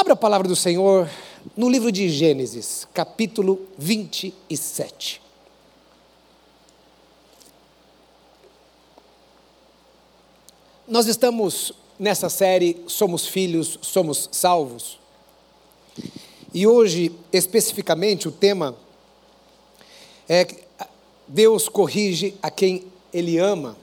[0.00, 1.10] Abra a palavra do Senhor
[1.54, 5.20] no livro de Gênesis, capítulo 27.
[10.88, 14.98] Nós estamos nessa série Somos Filhos, Somos Salvos.
[16.54, 18.74] E hoje, especificamente, o tema
[20.26, 20.46] é
[21.28, 23.76] Deus corrige a quem Ele ama.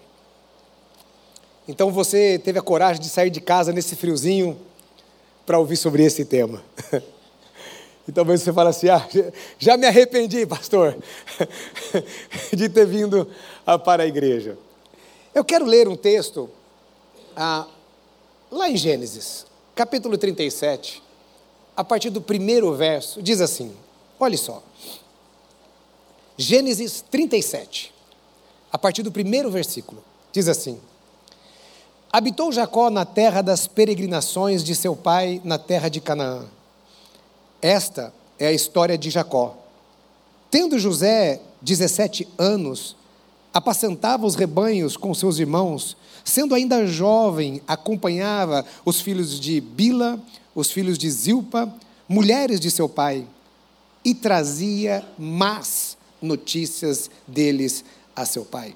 [1.68, 4.60] Então você teve a coragem de sair de casa nesse friozinho
[5.48, 6.62] para ouvir sobre esse tema.
[8.08, 9.06] E talvez você fale assim: ah,
[9.60, 10.98] já me arrependi, pastor,
[12.56, 13.30] de ter vindo
[13.84, 14.58] para a igreja.
[15.36, 16.50] Eu quero ler um texto
[17.36, 17.68] ah,
[18.50, 21.04] lá em Gênesis, capítulo 37,
[21.76, 23.76] a partir do primeiro verso, diz assim:
[24.18, 24.64] olha só.
[26.38, 27.94] Gênesis 37,
[28.72, 30.80] a partir do primeiro versículo, diz assim:
[32.18, 36.46] Habitou Jacó na terra das peregrinações de seu pai, na terra de Canaã.
[37.62, 39.56] Esta é a história de Jacó.
[40.50, 42.96] Tendo José 17 anos,
[43.54, 50.20] apacentava os rebanhos com seus irmãos, sendo ainda jovem, acompanhava os filhos de Bila,
[50.56, 51.72] os filhos de Zilpa,
[52.10, 53.28] mulheres de seu pai,
[54.04, 58.76] e trazia más notícias deles a seu pai.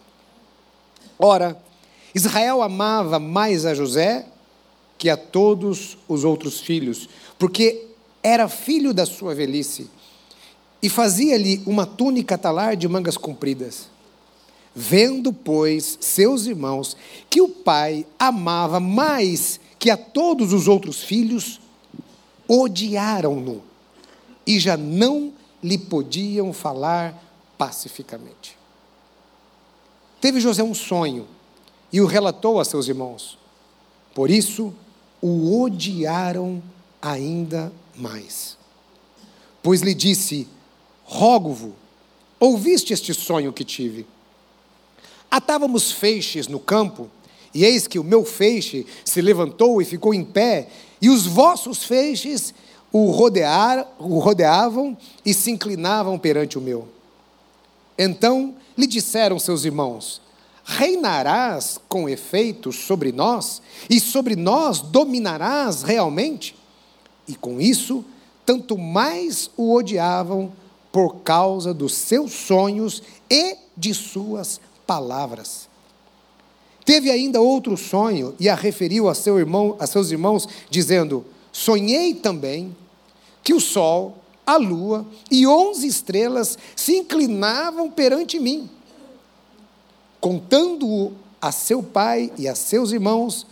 [1.17, 1.59] Ora,
[2.13, 4.25] Israel amava mais a José
[4.97, 7.09] que a todos os outros filhos,
[7.39, 7.87] porque
[8.21, 9.89] era filho da sua velhice,
[10.83, 13.89] e fazia-lhe uma túnica talar de mangas compridas.
[14.75, 16.95] Vendo, pois, seus irmãos
[17.29, 21.59] que o pai amava mais que a todos os outros filhos,
[22.47, 23.63] odiaram-no
[24.45, 27.19] e já não lhe podiam falar
[27.57, 28.57] pacificamente.
[30.19, 31.27] Teve José um sonho
[31.91, 33.37] e o relatou a seus irmãos.
[34.13, 34.73] Por isso,
[35.21, 36.61] o odiaram
[37.01, 38.57] ainda mais.
[39.61, 40.47] Pois lhe disse:
[41.03, 41.73] Rogo-vos,
[42.39, 44.05] ouviste este sonho que tive?
[45.29, 47.09] Atávamos feixes no campo,
[47.53, 50.69] e eis que o meu feixe se levantou e ficou em pé,
[51.01, 52.53] e os vossos feixes
[52.91, 56.87] o, rodear, o rodeavam e se inclinavam perante o meu.
[57.97, 60.21] Então lhe disseram seus irmãos:
[60.73, 66.55] Reinarás com efeito sobre nós, e sobre nós dominarás realmente?
[67.27, 68.05] E com isso,
[68.45, 70.53] tanto mais o odiavam
[70.89, 75.67] por causa dos seus sonhos e de suas palavras.
[76.85, 82.13] Teve ainda outro sonho e a referiu a, seu irmão, a seus irmãos, dizendo: Sonhei
[82.13, 82.73] também
[83.43, 88.69] que o sol, a lua e onze estrelas se inclinavam perante mim.
[90.21, 91.11] Contando-o
[91.41, 93.45] a seu pai e a seus irmãos,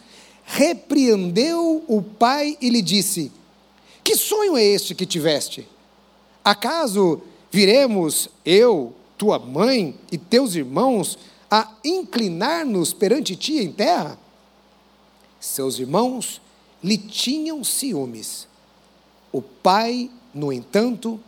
[0.45, 3.31] repreendeu o pai e lhe disse:
[4.09, 5.67] que sonho é este que tiveste?
[6.43, 7.21] Acaso
[7.51, 11.15] viremos eu, tua mãe e teus irmãos
[11.47, 14.17] a inclinar-nos perante ti em terra?
[15.39, 16.41] Seus irmãos
[16.83, 18.47] lhe tinham ciúmes.
[19.31, 21.19] O pai, no entanto,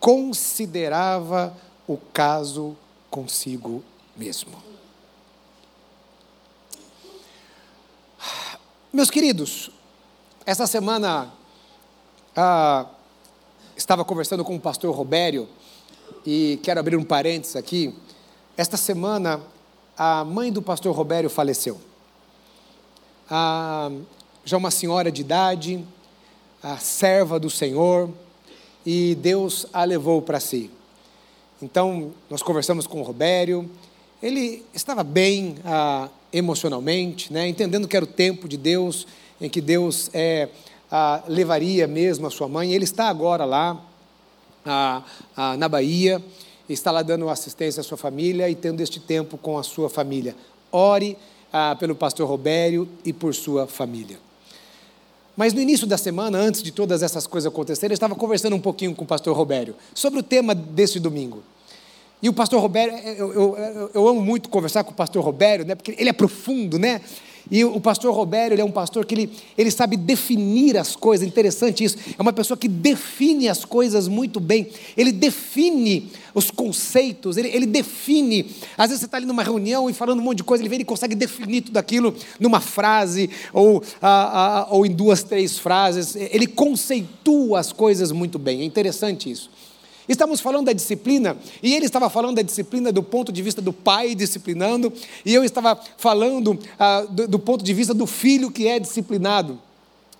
[0.00, 2.76] considerava o caso
[3.08, 3.84] consigo
[4.16, 4.65] mesmo.
[8.96, 9.70] Meus queridos,
[10.46, 11.30] essa semana
[12.34, 12.86] ah,
[13.76, 15.46] estava conversando com o pastor Robério
[16.24, 17.94] e quero abrir um parênteses aqui.
[18.56, 19.42] Esta semana,
[19.98, 21.78] a mãe do pastor Robério faleceu.
[23.28, 23.90] Ah,
[24.46, 25.84] já uma senhora de idade,
[26.62, 28.08] a serva do Senhor,
[28.86, 30.70] e Deus a levou para si.
[31.60, 33.70] Então, nós conversamos com o Robério,
[34.22, 39.06] ele estava bem ah, emocionalmente, né, entendendo que era o tempo de Deus,
[39.40, 40.50] em que Deus é
[40.90, 42.72] ah, levaria mesmo a sua mãe.
[42.72, 43.82] Ele está agora lá
[44.64, 45.02] ah,
[45.34, 46.22] ah, na Bahia,
[46.68, 50.36] está lá dando assistência à sua família e tendo este tempo com a sua família.
[50.70, 51.16] Ore
[51.78, 54.18] pelo pastor Robério e por sua família.
[55.34, 58.60] Mas no início da semana, antes de todas essas coisas acontecerem, eu estava conversando um
[58.60, 61.42] pouquinho com o pastor Robério sobre o tema desse domingo.
[62.22, 65.64] E o pastor Robério, eu, eu, eu, eu amo muito conversar com o pastor Robério,
[65.64, 67.00] né, porque ele é profundo, né?
[67.50, 71.26] E o pastor Robério, ele é um pastor que ele, ele sabe definir as coisas,
[71.26, 71.96] interessante isso.
[72.18, 74.66] É uma pessoa que define as coisas muito bem.
[74.96, 78.50] Ele define os conceitos, ele, ele define.
[78.76, 80.80] Às vezes você está ali numa reunião e falando um monte de coisa, ele vem
[80.80, 86.16] e consegue definir tudo aquilo numa frase ou, ah, ah, ou em duas, três frases.
[86.16, 88.62] Ele conceitua as coisas muito bem.
[88.62, 89.50] É interessante isso.
[90.08, 93.72] Estamos falando da disciplina, e ele estava falando da disciplina do ponto de vista do
[93.72, 94.92] pai disciplinando,
[95.24, 99.60] e eu estava falando ah, do, do ponto de vista do filho que é disciplinado.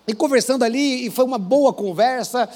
[0.06, 2.48] e conversando ali, e foi uma boa conversa.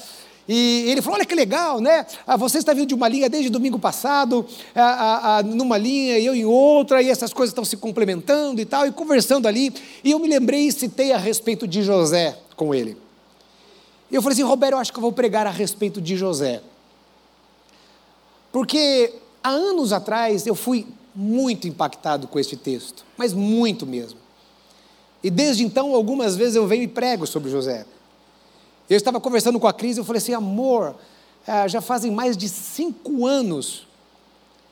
[0.47, 2.05] E ele falou: Olha que legal, né?
[2.25, 4.45] Ah, você está vindo de uma linha desde domingo passado,
[4.75, 8.59] ah, ah, ah, numa linha e eu em outra, e essas coisas estão se complementando
[8.59, 9.73] e tal, e conversando ali.
[10.03, 12.97] E eu me lembrei e citei a respeito de José com ele.
[14.09, 16.61] E eu falei assim: Roberto, eu acho que eu vou pregar a respeito de José.
[18.51, 19.13] Porque
[19.43, 24.19] há anos atrás eu fui muito impactado com este texto, mas muito mesmo.
[25.23, 27.85] E desde então, algumas vezes eu venho e prego sobre José.
[28.89, 30.95] Eu estava conversando com a Cris e eu falei assim, amor,
[31.47, 33.87] ah, já fazem mais de cinco anos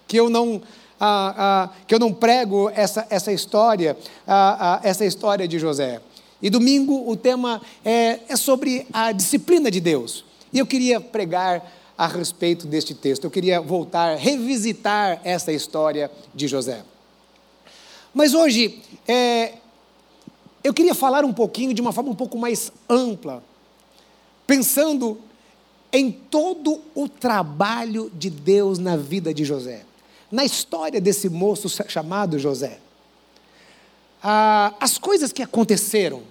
[0.08, 0.62] que eu não,
[1.00, 3.96] ah, ah, que eu não prego essa, essa história,
[4.84, 6.02] essa história de José.
[6.42, 10.26] E domingo o tema é, é sobre a disciplina de Deus.
[10.52, 13.26] E eu queria pregar a respeito deste texto.
[13.26, 16.86] Eu queria voltar, revisitar essa história de José.
[18.14, 19.56] Mas hoje, é,
[20.64, 23.44] eu queria falar um pouquinho de uma forma um pouco mais ampla,
[24.48, 25.20] pensando
[25.92, 29.84] em todo o trabalho de Deus na vida de José,
[30.32, 32.80] na história desse moço chamado José.
[34.24, 36.24] Ah, as coisas que aconteceram,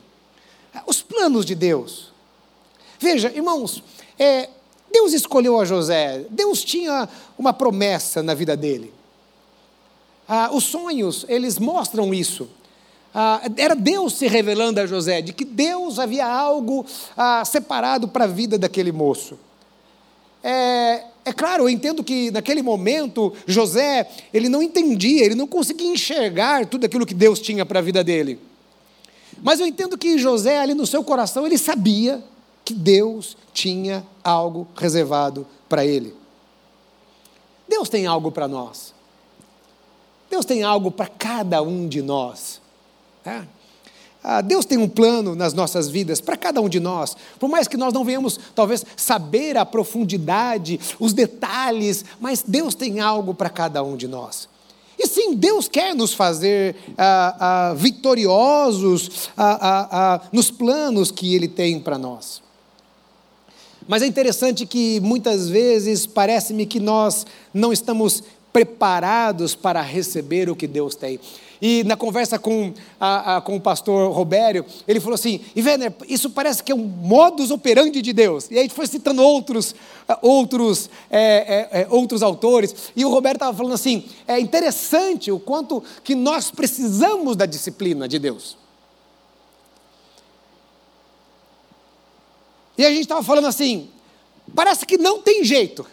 [0.86, 2.10] os planos de Deus.
[2.98, 3.82] Veja, irmãos,
[4.18, 4.48] é,
[4.90, 7.08] Deus escolheu a José, Deus tinha
[7.38, 8.92] uma promessa na vida dele.
[10.26, 12.48] Ah, os sonhos, eles mostram isso.
[13.14, 16.84] Ah, era Deus se revelando a José, de que Deus havia algo
[17.16, 19.38] ah, separado para a vida daquele moço.
[20.42, 25.90] É, é claro, eu entendo que naquele momento José, ele não entendia, ele não conseguia
[25.90, 28.38] enxergar tudo aquilo que Deus tinha para a vida dele.
[29.42, 32.22] Mas eu entendo que José, ali no seu coração, ele sabia
[32.68, 36.14] que Deus tinha algo reservado para ele.
[37.66, 38.92] Deus tem algo para nós.
[40.28, 42.60] Deus tem algo para cada um de nós.
[43.24, 43.40] É?
[44.22, 47.16] Ah, Deus tem um plano nas nossas vidas para cada um de nós.
[47.38, 53.00] Por mais que nós não venhamos, talvez, saber a profundidade, os detalhes, mas Deus tem
[53.00, 54.46] algo para cada um de nós.
[54.98, 59.30] E sim, Deus quer nos fazer ah, ah, vitoriosos
[60.30, 62.46] nos planos que Ele tem para nós.
[63.88, 70.54] Mas é interessante que muitas vezes parece-me que nós não estamos preparados para receber o
[70.54, 71.18] que Deus tem.
[71.60, 75.92] E na conversa com, a, a, com o pastor Robério, ele falou assim: e Werner,
[76.08, 78.48] isso parece que é um modus operandi de Deus.
[78.50, 79.74] E aí a gente foi citando outros,
[80.22, 85.40] outros, é, é, é, outros autores, e o Roberto estava falando assim: é interessante o
[85.40, 88.67] quanto que nós precisamos da disciplina de Deus.
[92.78, 93.90] E a gente estava falando assim:
[94.54, 95.84] parece que não tem jeito.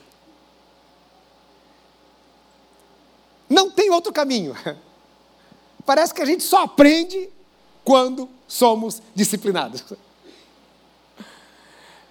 [3.50, 4.56] Não tem outro caminho.
[5.86, 7.30] Parece que a gente só aprende
[7.84, 9.84] quando somos disciplinados.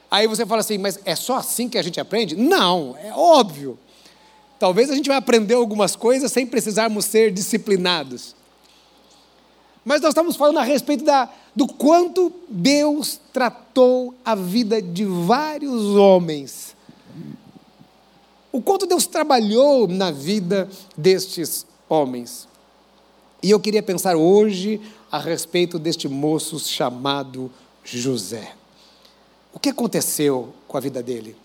[0.09, 2.37] Aí você fala assim, mas é só assim que a gente aprende?
[2.37, 3.77] Não, é óbvio.
[4.61, 8.37] Talvez a gente vai aprender algumas coisas sem precisarmos ser disciplinados.
[9.85, 15.95] Mas nós estamos falando a respeito da, do quanto Deus tratou a vida de vários
[15.95, 16.75] homens.
[18.51, 22.49] O quanto Deus trabalhou na vida destes homens.
[23.43, 24.81] E eu queria pensar hoje
[25.13, 27.51] a respeito deste moço chamado
[27.85, 28.55] José.
[29.53, 31.37] O que aconteceu com a vida dele?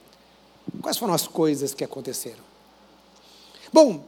[0.82, 2.44] Quais foram as coisas que aconteceram?
[3.74, 4.04] Bom,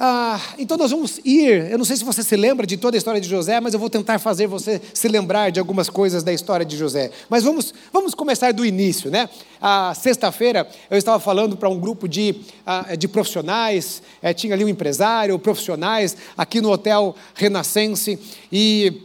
[0.00, 1.72] ah, então nós vamos ir.
[1.72, 3.80] Eu não sei se você se lembra de toda a história de José, mas eu
[3.80, 7.10] vou tentar fazer você se lembrar de algumas coisas da história de José.
[7.28, 9.28] Mas vamos, vamos começar do início, né?
[9.60, 14.64] A sexta-feira eu estava falando para um grupo de, ah, de profissionais, eh, tinha ali
[14.64, 18.16] um empresário, profissionais, aqui no Hotel Renascense,
[18.52, 19.02] e,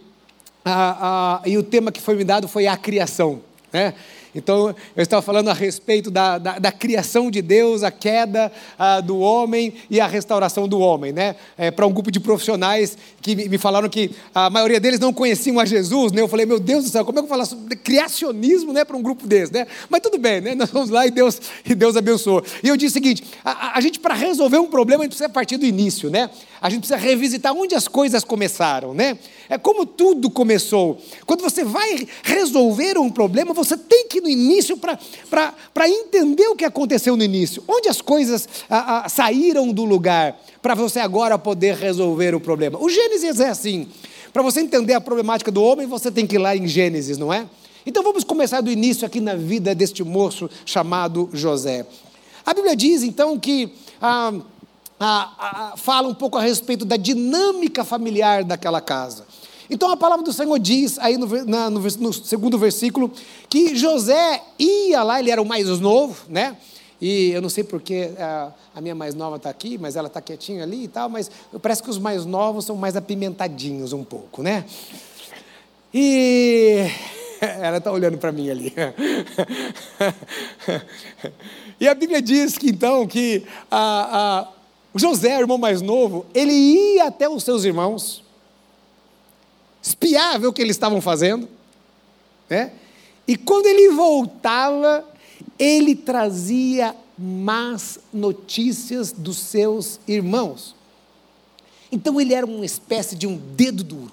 [0.63, 3.95] ah, ah, e o tema que foi me dado foi a criação, né?
[4.35, 8.99] Então, eu estava falando a respeito da, da, da criação de Deus, a queda ah,
[8.99, 11.35] do homem e a restauração do homem, né?
[11.57, 15.59] É, Para um grupo de profissionais que me falaram que a maioria deles não conheciam
[15.59, 16.21] a Jesus, né?
[16.21, 18.83] Eu falei, meu Deus do céu, como é que eu vou falar sobre criacionismo, né?
[18.83, 19.67] Para um grupo desse, né?
[19.89, 20.55] Mas tudo bem, né?
[20.55, 22.43] Nós vamos lá e Deus, e Deus abençoou.
[22.63, 25.29] E eu disse o seguinte: a, a gente, para resolver um problema, a gente precisa
[25.29, 26.29] partir do início, né?
[26.61, 29.17] A gente precisa revisitar onde as coisas começaram, né?
[29.49, 30.99] É como tudo começou.
[31.25, 36.55] Quando você vai resolver um problema, você tem que ir no início para entender o
[36.55, 37.63] que aconteceu no início.
[37.67, 42.79] Onde as coisas a, a, saíram do lugar para você agora poder resolver o problema.
[42.81, 43.87] O Gênesis é assim.
[44.31, 47.31] Para você entender a problemática do homem, você tem que ir lá em Gênesis, não
[47.31, 47.45] é?
[47.85, 51.85] Então vamos começar do início aqui na vida deste moço chamado José.
[52.45, 54.33] A Bíblia diz então que ah,
[54.99, 59.25] ah, ah, fala um pouco a respeito da dinâmica familiar daquela casa.
[59.73, 63.11] Então a palavra do Senhor diz, aí no, na, no, no segundo versículo,
[63.49, 66.55] que José ia lá, ele era o mais novo, né?
[67.01, 70.21] E eu não sei porque a, a minha mais nova está aqui, mas ela está
[70.21, 74.43] quietinha ali e tal, mas parece que os mais novos são mais apimentadinhos um pouco,
[74.43, 74.63] né?
[75.91, 76.85] E
[77.41, 78.71] ela está olhando para mim ali.
[81.81, 84.47] e a Bíblia diz que então que a, a,
[84.93, 88.21] José, o irmão mais novo, ele ia até os seus irmãos,
[89.83, 91.47] espiar, ver o que eles estavam fazendo,
[92.49, 92.71] né?
[93.27, 95.05] E quando ele voltava,
[95.59, 100.75] ele trazia más notícias dos seus irmãos.
[101.91, 104.11] Então ele era uma espécie de um dedo duro.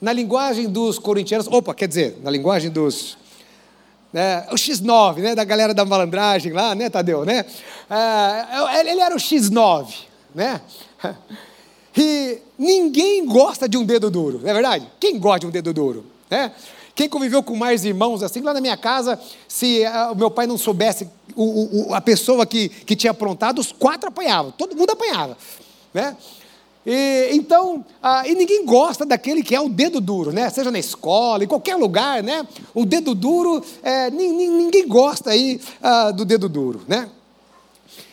[0.00, 3.16] Na linguagem dos corintianos, opa, quer dizer, na linguagem dos.
[4.12, 7.24] Né, o X9, né, da galera da malandragem lá, né, Tadeu?
[7.24, 7.44] Né?
[7.90, 9.88] É, ele era o X9,
[10.34, 10.60] né?
[11.96, 14.86] E ninguém gosta de um dedo duro, não é verdade?
[15.00, 16.04] Quem gosta de um dedo duro?
[16.28, 16.52] Né?
[16.94, 20.46] Quem conviveu com mais irmãos assim, lá na minha casa, se uh, o meu pai
[20.46, 24.90] não soubesse o, o, a pessoa que, que tinha aprontado, os quatro apanhavam, todo mundo
[24.90, 25.36] apanhava.
[25.92, 26.16] Né?
[26.86, 30.48] E, então, uh, e ninguém gosta daquele que é o dedo duro, né?
[30.50, 32.46] Seja na escola, em qualquer lugar, né?
[32.72, 37.10] O dedo duro, é, ninguém gosta aí uh, do dedo duro, né?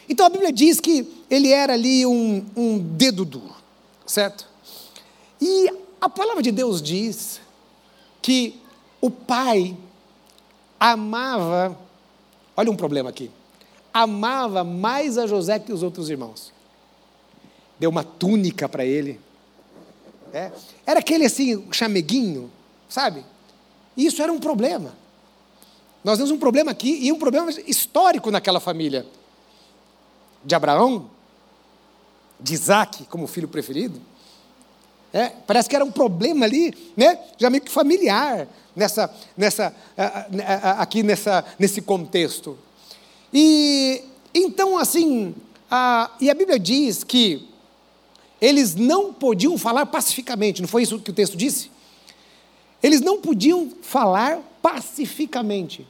[0.10, 3.54] Então a Bíblia diz que ele era ali um, um dedo duro,
[4.14, 4.48] certo?
[5.42, 7.42] E a palavra de Deus diz
[8.22, 8.62] que
[9.02, 9.76] o pai
[10.80, 11.76] amava,
[12.56, 13.32] olha um problema aqui,
[13.92, 16.54] amava mais a José que os outros irmãos.
[17.80, 19.20] Deu uma túnica para ele.
[20.32, 20.52] É.
[20.86, 22.52] Era aquele assim, chameguinho,
[22.88, 23.26] sabe?
[23.98, 24.96] E isso era um problema.
[26.04, 29.08] Nós temos um problema aqui e um problema histórico naquela família.
[30.46, 31.10] De Abraão,
[32.44, 34.00] de Isaac como filho preferido.
[35.14, 37.18] É, parece que era um problema ali, né?
[37.38, 39.74] já meio que familiar, nessa, nessa,
[40.78, 42.58] aqui nessa, nesse contexto.
[43.32, 45.34] E então, assim,
[45.70, 47.48] a, e a Bíblia diz que
[48.42, 51.72] eles não podiam falar pacificamente, não foi isso que o texto disse?
[52.82, 55.88] Eles não podiam falar pacificamente,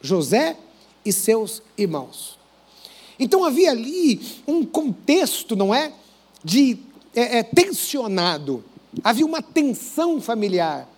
[0.00, 0.56] José
[1.04, 2.39] e seus irmãos.
[3.20, 5.92] Então havia ali um contexto, não é?
[6.42, 6.78] De
[7.14, 8.64] é, é, tensionado,
[9.04, 10.88] havia uma tensão familiar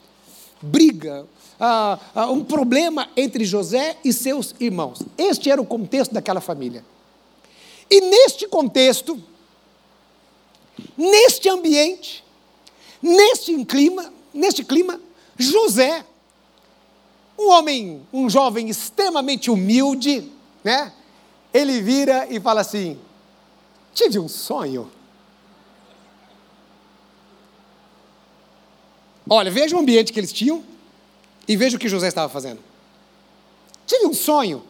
[0.62, 1.26] briga,
[1.58, 5.00] ah, ah, um problema entre José e seus irmãos.
[5.18, 6.84] Este era o contexto daquela família.
[7.90, 9.20] E neste contexto,
[10.96, 12.24] neste ambiente,
[13.02, 15.00] neste clima, neste clima,
[15.36, 16.06] José,
[17.36, 20.30] um homem, um jovem extremamente humilde,
[20.62, 20.92] né?
[21.52, 22.98] Ele vira e fala assim:
[23.94, 24.90] tive um sonho.
[29.28, 30.64] Olha, veja o ambiente que eles tinham
[31.46, 32.60] e veja o que José estava fazendo.
[33.86, 34.62] Tive um sonho.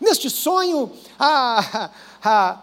[0.00, 0.90] Neste sonho,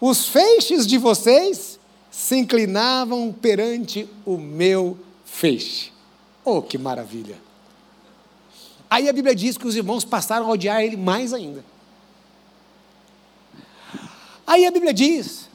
[0.00, 1.78] os feixes de vocês
[2.10, 5.92] se inclinavam perante o meu feixe.
[6.44, 7.36] Oh, que maravilha!
[8.90, 11.62] Aí a Bíblia diz que os irmãos passaram a odiar ele mais ainda.
[14.48, 15.48] Aí a Bíblia diz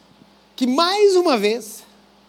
[0.55, 1.83] que mais uma vez,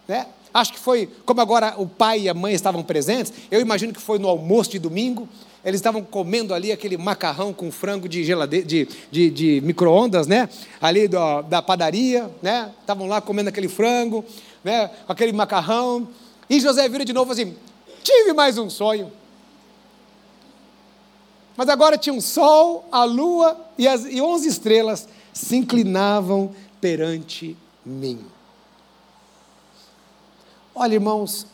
[0.07, 3.91] né, Acho que foi, como agora o pai e a mãe estavam presentes, eu imagino
[3.91, 5.27] que foi no almoço de domingo,
[5.65, 8.63] eles estavam comendo ali aquele macarrão com frango de, gelade...
[8.63, 10.47] de, de, de micro-ondas, né?
[10.79, 12.71] Ali do, da padaria, né?
[12.79, 14.23] Estavam lá comendo aquele frango,
[14.63, 14.89] né?
[15.09, 16.07] Aquele macarrão.
[16.49, 17.53] E José vira de novo assim:
[18.01, 19.11] tive mais um sonho.
[21.57, 27.57] Mas agora tinha um sol, a lua e, as, e onze estrelas se inclinavam perante
[27.85, 28.21] mim.
[30.73, 31.45] Olha, irmãos,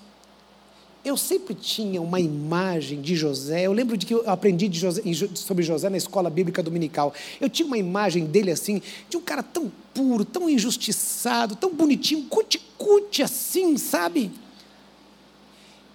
[1.04, 3.64] eu sempre tinha uma imagem de José.
[3.64, 5.02] Eu lembro de que eu aprendi José,
[5.34, 7.12] sobre José na escola bíblica dominical.
[7.40, 12.26] Eu tinha uma imagem dele assim, de um cara tão puro, tão injustiçado, tão bonitinho,
[12.26, 14.32] cuticute assim, sabe?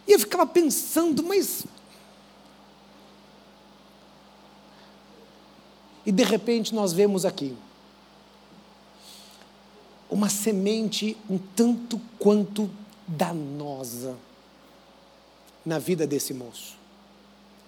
[0.09, 1.65] E eu ficava pensando, mas.
[6.05, 7.55] E de repente nós vemos aqui
[10.17, 12.71] uma semente um tanto quanto
[13.07, 14.17] danosa
[15.63, 16.79] na vida desse moço.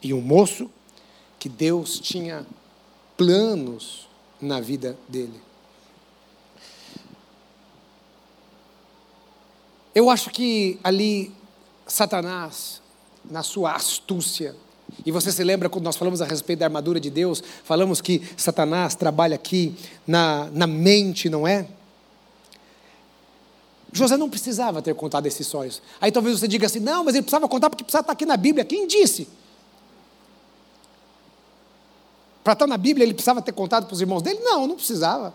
[0.03, 0.71] E um moço
[1.39, 2.47] que Deus tinha
[3.19, 4.09] planos
[4.41, 5.39] na vida dele.
[9.95, 11.31] Eu acho que ali
[11.87, 12.81] Satanás,
[13.31, 14.57] na sua astúcia,
[15.05, 18.23] e você se lembra quando nós falamos a respeito da armadura de Deus, falamos que
[18.39, 19.77] Satanás trabalha aqui
[20.07, 21.69] na, na mente, não é?
[23.93, 25.81] José não precisava ter contado esses sonhos.
[26.01, 28.37] Aí talvez você diga assim: não, mas ele precisava contar porque precisava estar aqui na
[28.37, 28.65] Bíblia.
[28.65, 29.29] Quem disse?
[32.45, 34.41] Para estar na Bíblia ele precisava ter contado para os irmãos dele?
[34.41, 35.35] Não, não precisava.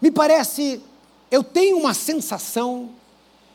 [0.00, 0.82] Me parece,
[1.30, 2.90] eu tenho uma sensação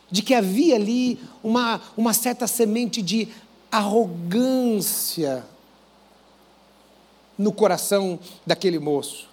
[0.09, 3.27] de que havia ali uma, uma certa semente de
[3.71, 5.45] arrogância
[7.37, 9.28] no coração daquele moço.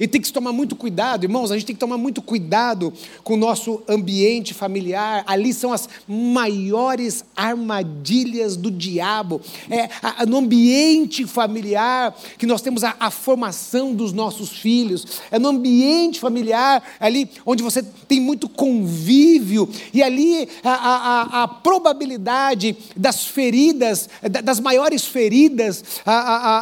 [0.00, 2.90] E tem que se tomar muito cuidado, irmãos, a gente tem que tomar muito cuidado
[3.22, 5.22] com o nosso ambiente familiar.
[5.26, 9.42] Ali são as maiores armadilhas do diabo.
[9.68, 15.20] É no ambiente familiar que nós temos a, a, formação dos nossos filhos.
[15.30, 21.48] É no ambiente familiar, ali onde você tem muito convívio, e ali a, a, a
[21.48, 24.08] probabilidade das feridas,
[24.42, 25.84] das maiores feridas,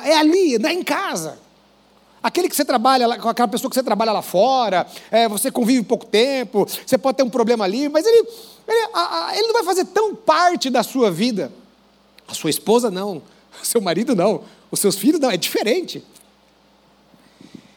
[0.04, 1.47] é ali, é em casa.
[2.22, 5.82] Aquele que você trabalha, com aquela pessoa que você trabalha lá fora, é, você convive
[5.84, 8.28] pouco tempo, você pode ter um problema ali, mas ele,
[8.66, 11.52] ele, a, a, ele não vai fazer tão parte da sua vida.
[12.26, 13.22] A sua esposa não,
[13.62, 16.04] seu marido não, os seus filhos não, é diferente.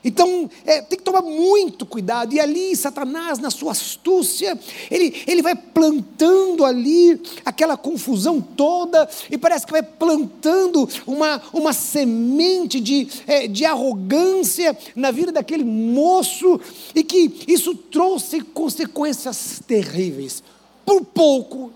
[0.04, 2.34] Então, é, tem que tomar muito cuidado.
[2.34, 9.38] E ali, Satanás, na sua astúcia, ele, ele vai plantando ali aquela confusão toda, e
[9.38, 16.60] parece que vai plantando uma, uma semente de, é, de arrogância na vida daquele moço,
[16.96, 20.44] e que isso trouxe consequências terríveis.
[20.84, 21.72] Por pouco,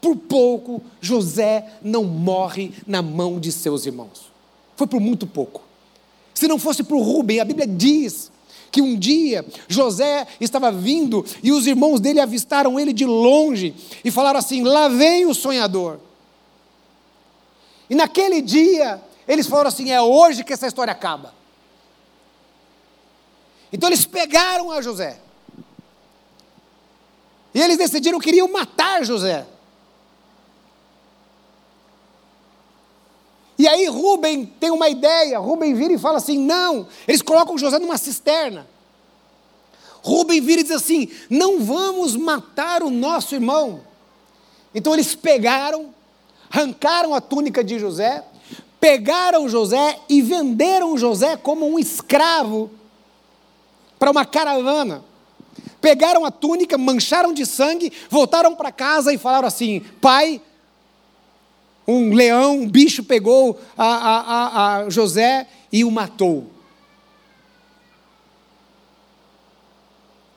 [0.00, 4.30] por pouco, José não morre na mão de seus irmãos.
[4.76, 5.69] Foi por muito pouco.
[6.40, 8.32] Se não fosse por Rubem, a Bíblia diz
[8.72, 14.10] que um dia José estava vindo e os irmãos dele avistaram ele de longe e
[14.10, 16.00] falaram assim: Lá vem o sonhador.
[17.90, 21.34] E naquele dia, eles falaram assim: É hoje que essa história acaba.
[23.70, 25.20] Então eles pegaram a José.
[27.52, 29.46] E eles decidiram que queriam matar José.
[33.60, 37.78] E aí Rubem tem uma ideia, Rubem vira e fala assim: não, eles colocam José
[37.78, 38.66] numa cisterna.
[40.02, 43.82] Rubem vira e diz assim: não vamos matar o nosso irmão.
[44.74, 45.92] Então eles pegaram,
[46.50, 48.24] arrancaram a túnica de José,
[48.80, 52.70] pegaram José e venderam José como um escravo
[53.98, 55.04] para uma caravana.
[55.82, 60.40] Pegaram a túnica, mancharam de sangue, voltaram para casa e falaram assim: pai,
[61.90, 66.46] um leão, um bicho pegou a, a, a José e o matou.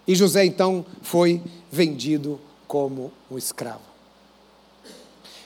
[0.08, 3.82] E José então foi vendido como um escravo.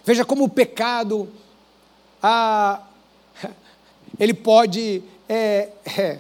[0.04, 1.30] Veja como o pecado,
[4.20, 6.20] ele pode é, é,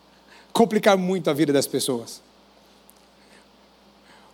[0.52, 2.22] complicar muito a vida das pessoas.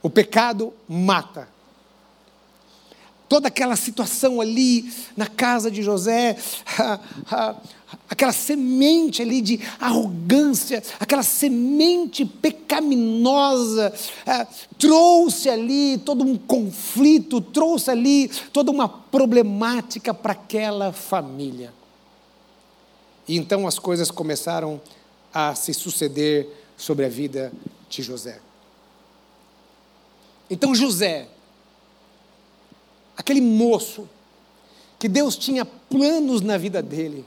[0.03, 1.49] O pecado mata
[3.33, 6.37] toda aquela situação ali na casa de José,
[8.11, 13.91] aquela semente ali de arrogância, aquela semente pecaminosa,
[14.79, 21.73] trouxe ali todo um conflito, trouxe ali toda uma problemática para aquela família.
[23.27, 24.79] E então as coisas começaram
[25.33, 27.51] a se suceder sobre a vida
[27.89, 28.43] de José.
[30.51, 31.29] Então José,
[33.17, 34.09] aquele moço,
[34.99, 37.25] que Deus tinha planos na vida dele,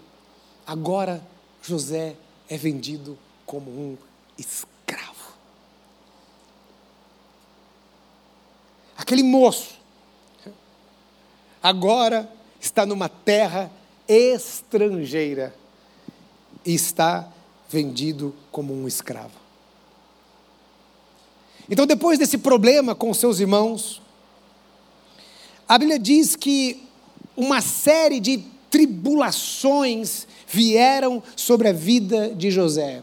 [0.66, 1.26] agora
[1.62, 2.16] José
[2.48, 3.98] é vendido como um
[4.38, 5.34] escravo.
[8.98, 9.76] Aquele moço,
[11.62, 13.72] agora está numa terra
[14.08, 15.54] estrangeira
[16.66, 17.30] e está
[17.70, 19.46] vendido como um escravo.
[21.70, 24.02] Então, depois desse problema com seus irmãos,
[25.68, 26.84] a Bíblia diz que
[27.36, 33.02] uma série de tribulações vieram sobre a vida de José.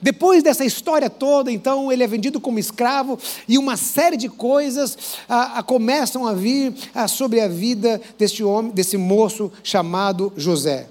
[0.00, 4.98] Depois dessa história toda, então, ele é vendido como escravo e uma série de coisas
[5.28, 10.88] ah, ah, começam a vir ah, sobre a vida desse homem, desse moço chamado José.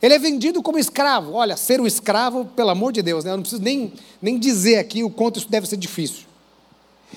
[0.00, 1.32] Ele é vendido como escravo.
[1.32, 3.32] Olha, ser um escravo, pelo amor de Deus, né?
[3.32, 6.29] eu não preciso nem, nem dizer aqui o quanto isso deve ser difícil.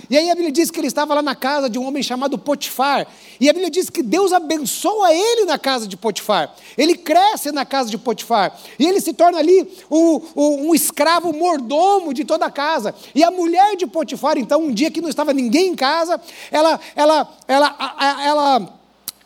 [0.09, 2.37] E aí a Bíblia diz que ele estava lá na casa de um homem chamado
[2.37, 3.07] Potifar.
[3.39, 6.53] E a Bíblia diz que Deus abençoa ele na casa de Potifar.
[6.77, 8.57] Ele cresce na casa de Potifar.
[8.77, 12.93] E ele se torna ali o, o, um escravo mordomo de toda a casa.
[13.13, 16.19] E a mulher de Potifar, então, um dia que não estava ninguém em casa,
[16.51, 18.79] ela, ela, ela, ela, ela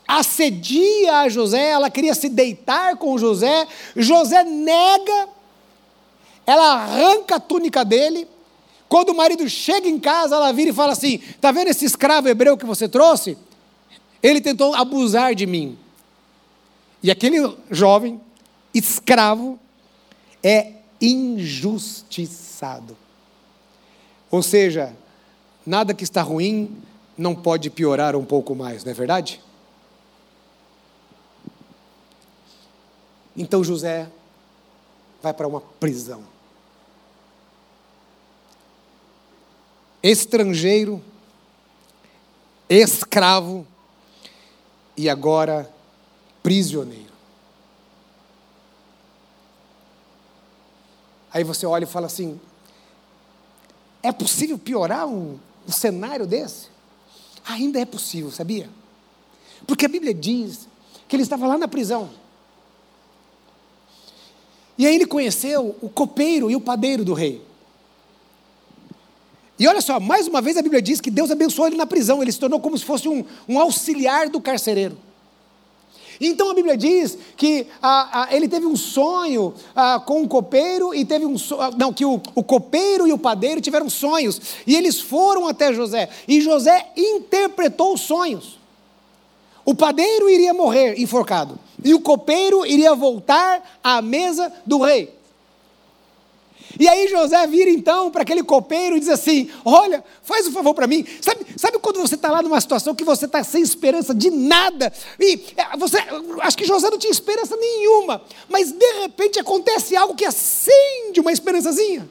[0.08, 3.68] assedia a José, ela queria se deitar com José.
[3.96, 5.38] José nega
[6.48, 8.26] ela arranca a túnica dele.
[8.90, 12.28] Quando o marido chega em casa, ela vira e fala assim: Está vendo esse escravo
[12.28, 13.38] hebreu que você trouxe?
[14.22, 15.78] Ele tentou abusar de mim.
[17.04, 18.20] E aquele jovem,
[18.74, 19.60] escravo,
[20.44, 22.98] é injustiçado.
[24.32, 24.96] Ou seja,
[25.66, 26.76] nada que está ruim
[27.18, 29.42] não pode piorar um pouco mais, não é verdade?
[33.36, 34.10] Então José
[35.22, 36.24] vai para uma prisão.
[40.02, 41.02] Estrangeiro,
[42.70, 43.66] escravo
[44.96, 45.72] e agora
[46.44, 47.08] prisioneiro.
[51.34, 52.40] Aí você olha e fala assim:
[54.02, 56.68] é possível piorar um, um cenário desse?
[57.46, 58.70] Ainda é possível, sabia?
[59.66, 60.68] Porque a Bíblia diz
[61.08, 62.10] que ele estava lá na prisão.
[64.78, 67.47] E aí ele conheceu o copeiro e o padeiro do rei.
[69.60, 72.22] E olha só, mais uma vez a Bíblia diz que Deus abençoou ele na prisão,
[72.22, 74.98] ele se tornou como se fosse um, um auxiliar do carcereiro.
[76.20, 80.94] Então a Bíblia diz que ah, ah, ele teve um sonho ah, com o copeiro
[80.94, 84.76] e teve um sonho, não, que o, o copeiro e o padeiro tiveram sonhos e
[84.76, 88.58] eles foram até José e José interpretou os sonhos.
[89.64, 95.17] O padeiro iria morrer enforcado e o copeiro iria voltar à mesa do rei.
[96.80, 100.74] E aí José vira então para aquele copeiro e diz assim: Olha, faz um favor
[100.74, 101.06] para mim.
[101.22, 104.92] Sabe, sabe quando você está lá numa situação que você está sem esperança de nada?
[105.20, 105.98] E é, você,
[106.42, 111.32] acho que José não tinha esperança nenhuma, mas de repente acontece algo que acende uma
[111.32, 112.10] esperançazinha.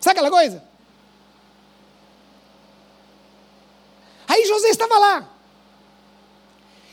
[0.00, 0.62] Sabe aquela coisa?
[4.28, 5.28] Aí José estava lá,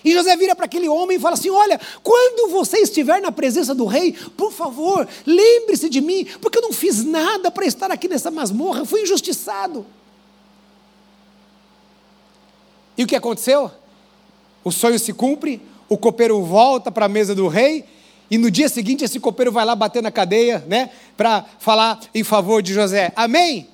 [0.05, 3.73] e José vira para aquele homem e fala assim: Olha, quando você estiver na presença
[3.73, 8.07] do rei, por favor, lembre-se de mim, porque eu não fiz nada para estar aqui
[8.07, 9.83] nessa masmorra, eu fui injustiçado.
[12.95, 13.71] E o que aconteceu?
[14.63, 17.83] O sonho se cumpre, o copeiro volta para a mesa do rei,
[18.29, 22.23] e no dia seguinte esse copeiro vai lá bater na cadeia, né, para falar em
[22.23, 23.11] favor de José.
[23.15, 23.67] Amém?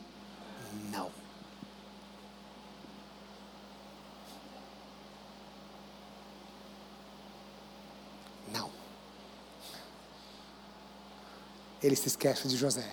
[11.81, 12.89] Ele se esquece de José.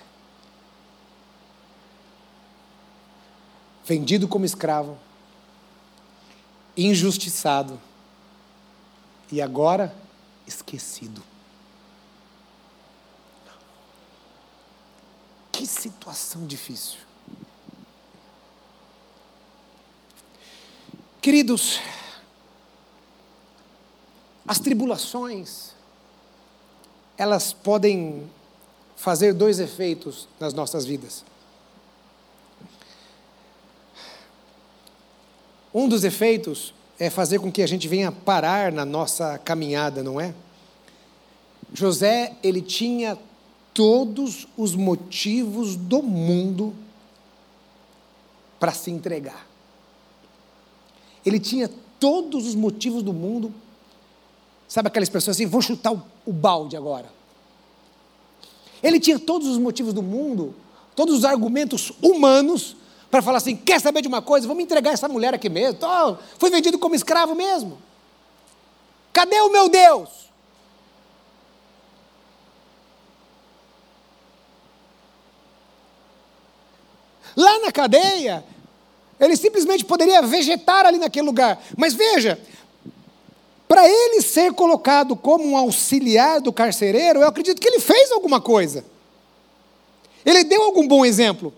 [3.84, 4.98] Vendido como escravo,
[6.76, 7.80] injustiçado
[9.30, 9.94] e agora
[10.46, 11.22] esquecido.
[15.52, 16.98] Que situação difícil.
[21.20, 21.80] Queridos,
[24.46, 25.72] as tribulações,
[27.18, 28.30] elas podem
[28.98, 31.24] fazer dois efeitos nas nossas vidas.
[35.72, 40.20] Um dos efeitos é fazer com que a gente venha parar na nossa caminhada, não
[40.20, 40.34] é?
[41.72, 43.16] José, ele tinha
[43.72, 46.74] todos os motivos do mundo
[48.58, 49.46] para se entregar.
[51.24, 53.54] Ele tinha todos os motivos do mundo.
[54.66, 57.17] Sabe aquela expressão assim, vou chutar o balde agora.
[58.82, 60.54] Ele tinha todos os motivos do mundo,
[60.94, 62.76] todos os argumentos humanos
[63.10, 64.46] para falar assim: quer saber de uma coisa?
[64.46, 65.78] Vamos entregar essa mulher aqui mesmo.
[65.78, 67.78] Tô, fui vendido como escravo mesmo.
[69.12, 70.28] Cadê o meu Deus?
[77.36, 78.44] Lá na cadeia,
[79.20, 81.60] ele simplesmente poderia vegetar ali naquele lugar.
[81.76, 82.38] Mas veja,
[83.68, 88.40] para ele ser colocado como um auxiliar do carcereiro, eu acredito que ele fez alguma
[88.40, 88.82] coisa.
[90.24, 91.52] Ele deu algum bom exemplo.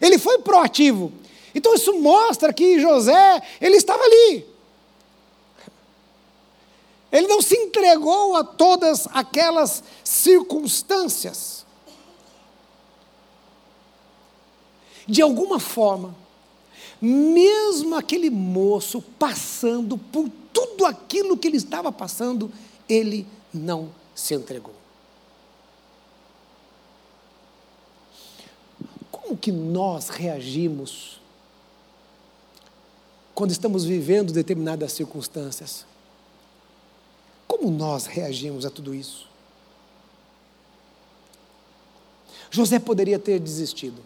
[0.00, 1.12] Ele foi proativo.
[1.54, 4.46] Então isso mostra que José, ele estava ali.
[7.12, 11.64] Ele não se entregou a todas aquelas circunstâncias.
[15.06, 16.14] De alguma forma,
[17.00, 20.28] mesmo aquele moço passando por
[20.66, 22.50] tudo aquilo que ele estava passando,
[22.88, 24.74] ele não se entregou.
[29.10, 31.20] Como que nós reagimos
[33.34, 35.84] quando estamos vivendo determinadas circunstâncias?
[37.46, 39.28] Como nós reagimos a tudo isso?
[42.50, 44.00] José poderia ter desistido.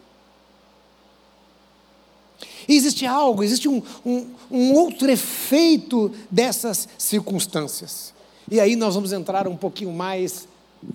[2.73, 8.15] Existe algo, existe um, um, um outro efeito dessas circunstâncias.
[8.51, 10.47] E aí nós vamos entrar um pouquinho mais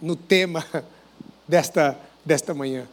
[0.01, 0.65] no tema
[1.47, 2.87] desta desta manhã.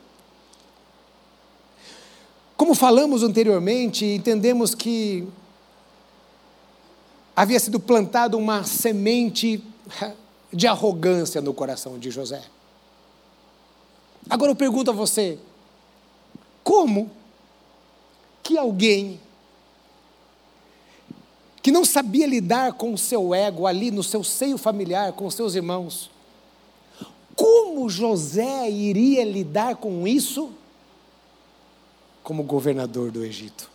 [2.57, 5.27] Como falamos anteriormente, entendemos que
[7.35, 9.65] havia sido plantada uma semente
[10.53, 12.43] de arrogância no coração de José.
[14.29, 15.39] Agora eu pergunto a você:
[16.63, 17.11] como
[18.43, 19.21] que alguém
[21.63, 25.35] que não sabia lidar com o seu ego ali no seu seio familiar, com os
[25.35, 26.11] seus irmãos,
[27.37, 30.53] como José iria lidar com isso
[32.23, 33.71] como governador do Egito?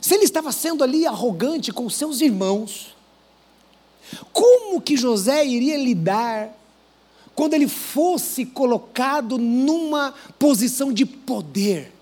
[0.00, 2.93] Se ele estava sendo ali arrogante com seus irmãos,
[4.32, 6.50] como que José iria lidar
[7.34, 11.92] quando ele fosse colocado numa posição de poder,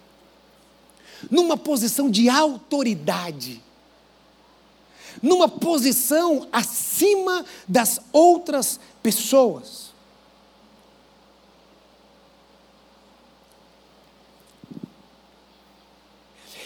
[1.30, 3.62] numa posição de autoridade,
[5.22, 9.92] numa posição acima das outras pessoas?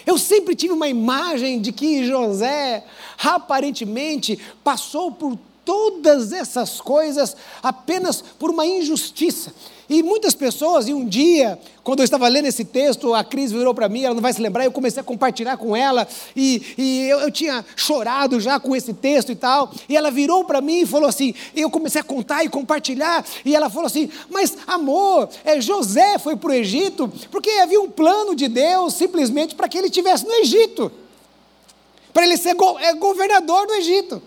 [0.07, 2.87] Eu sempre tive uma imagem de que José,
[3.19, 9.53] aparentemente, passou por todas essas coisas apenas por uma injustiça.
[9.89, 13.73] E muitas pessoas, e um dia, quando eu estava lendo esse texto, a Cris virou
[13.73, 17.09] para mim, ela não vai se lembrar, eu comecei a compartilhar com ela, e, e
[17.09, 20.81] eu, eu, tinha chorado já com esse texto e tal, e ela virou para mim
[20.81, 25.29] e falou assim, eu comecei a contar e compartilhar, e ela falou assim, mas amor,
[25.45, 29.79] é, José foi para o Egito, porque havia um plano de Deus simplesmente para que
[29.79, 30.91] ele estivesse no Egito,
[32.17, 34.23] para ele ser go, é, governador do Egito.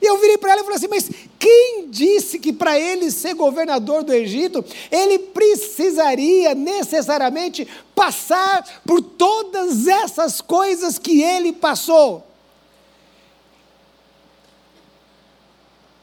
[0.00, 3.34] E eu virei para ela e falei assim: Mas quem disse que para ele ser
[3.34, 12.24] governador do Egito, ele precisaria necessariamente passar por todas essas coisas que ele passou?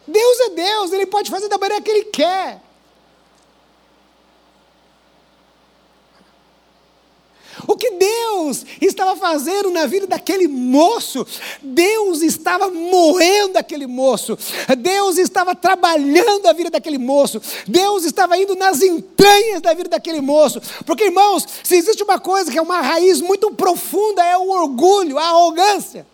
[0.05, 2.61] Deus é Deus, ele pode fazer da maneira que ele quer.
[7.67, 11.25] O que Deus estava fazendo na vida daquele moço,
[11.61, 14.37] Deus estava moendo aquele moço,
[14.77, 20.21] Deus estava trabalhando a vida daquele moço, Deus estava indo nas entranhas da vida daquele
[20.21, 20.61] moço.
[20.85, 25.17] Porque, irmãos, se existe uma coisa que é uma raiz muito profunda, é o orgulho,
[25.17, 26.05] a arrogância.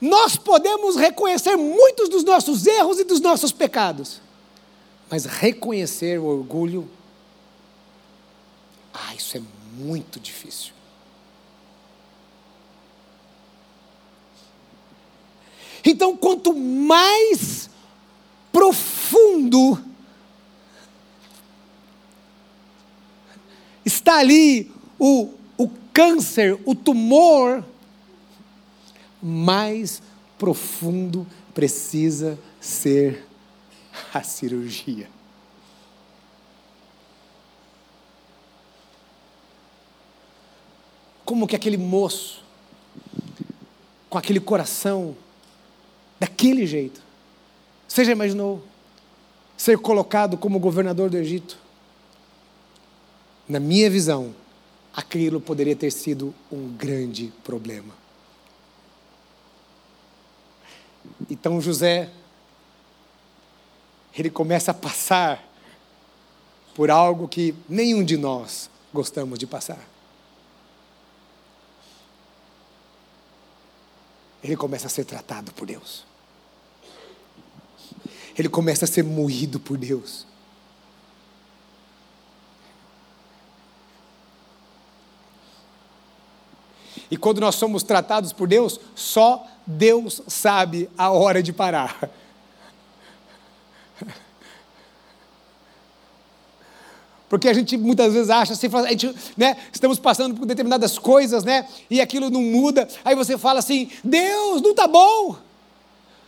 [0.00, 4.27] Nós podemos reconhecer muitos dos nossos erros e dos nossos pecados.
[5.10, 6.88] Mas reconhecer o orgulho,
[8.92, 9.42] ah, isso é
[9.74, 10.72] muito difícil.
[15.84, 17.70] Então, quanto mais
[18.52, 19.82] profundo
[23.84, 27.64] está ali o, o câncer, o tumor,
[29.22, 30.02] mais
[30.36, 33.27] profundo precisa ser
[34.12, 35.08] a cirurgia.
[41.24, 42.42] Como que aquele moço,
[44.08, 45.14] com aquele coração,
[46.18, 47.02] daquele jeito,
[47.86, 48.62] você já imaginou
[49.56, 51.58] ser colocado como governador do Egito?
[53.48, 54.34] Na minha visão,
[54.94, 57.94] aquilo poderia ter sido um grande problema.
[61.30, 62.10] Então José
[64.22, 65.44] ele começa a passar
[66.74, 69.78] por algo que nenhum de nós gostamos de passar.
[74.42, 76.06] Ele começa a ser tratado por Deus.
[78.36, 80.26] Ele começa a ser moído por Deus.
[87.10, 92.10] E quando nós somos tratados por Deus, só Deus sabe a hora de parar.
[97.28, 101.44] Porque a gente muitas vezes acha, assim, a gente, né, estamos passando por determinadas coisas,
[101.44, 102.88] né, e aquilo não muda.
[103.04, 105.36] Aí você fala assim: Deus, não está bom.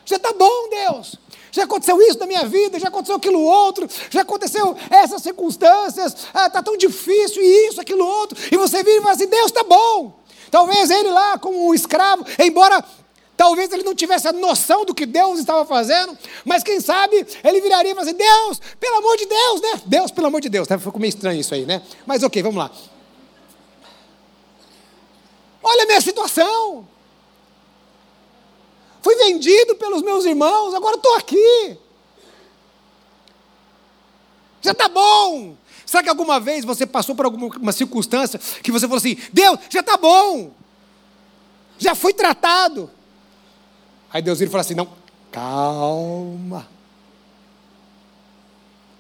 [0.04, 1.16] Já está bom, Deus.
[1.52, 6.44] Já aconteceu isso na minha vida, já aconteceu aquilo outro, já aconteceu essas circunstâncias, está
[6.44, 8.38] ah, tão difícil, e isso, aquilo outro.
[8.52, 10.20] E você vira e fala assim: Deus está bom.
[10.50, 12.84] Talvez ele lá, como um escravo, embora
[13.40, 17.62] Talvez ele não tivesse a noção do que Deus estava fazendo, mas quem sabe ele
[17.62, 19.83] viraria e falaria assim: Deus, pelo amor de Deus, né?
[19.87, 20.68] Deus, pelo amor de Deus.
[20.68, 21.81] Ficou meio estranho isso aí, né?
[22.05, 22.70] Mas ok, vamos lá.
[25.62, 26.87] Olha a minha situação.
[29.00, 31.79] Fui vendido pelos meus irmãos, agora estou aqui.
[34.61, 35.57] Já está bom.
[35.87, 39.81] Será que alguma vez você passou por alguma circunstância que você falou assim: Deus, já
[39.81, 40.53] está bom,
[41.79, 42.99] já foi tratado?
[44.12, 44.88] Aí Deus vira e fala assim: não,
[45.30, 46.68] calma,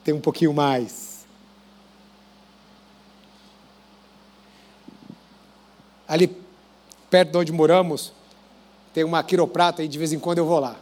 [0.04, 1.26] tem um pouquinho mais.
[6.06, 6.36] Ali
[7.08, 8.12] perto de onde moramos,
[8.92, 10.76] tem uma quiroprata e de vez em quando eu vou lá.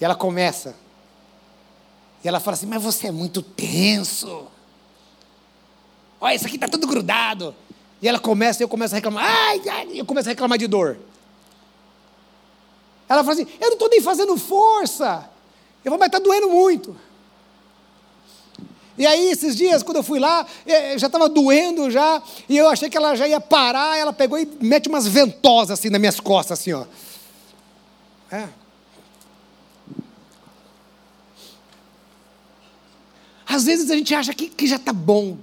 [0.00, 0.74] E ela começa
[2.24, 4.46] e ela fala assim: Mas você é muito tenso.
[6.20, 7.54] Olha, isso aqui está tudo grudado.
[8.02, 9.24] E ela começa, eu começo a reclamar.
[9.24, 10.98] Ai, ai, eu começo a reclamar de dor.
[13.08, 15.30] Ela fala assim: Eu não estou nem fazendo força.
[15.84, 16.96] Eu vou, mas está doendo muito.
[18.98, 22.68] E aí, esses dias, quando eu fui lá, eh, já estava doendo já, e eu
[22.68, 26.20] achei que ela já ia parar, ela pegou e mete umas ventosas assim nas minhas
[26.20, 26.84] costas, assim, ó.
[28.30, 28.48] É.
[33.46, 35.36] Às vezes a gente acha que, que já está bom.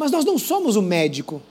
[0.00, 1.42] Mas nós não somos o médico.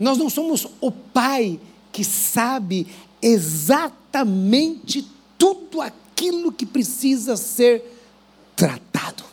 [0.00, 1.60] Nós não somos o pai
[1.92, 2.86] que sabe
[3.20, 5.06] exatamente
[5.36, 7.84] tudo aquilo que precisa ser
[8.56, 9.24] tratado.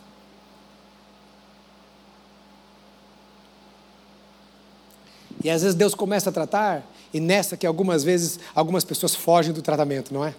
[5.42, 9.54] E às vezes Deus começa a tratar, e nessa que algumas vezes algumas pessoas fogem
[9.54, 10.34] do tratamento, não é?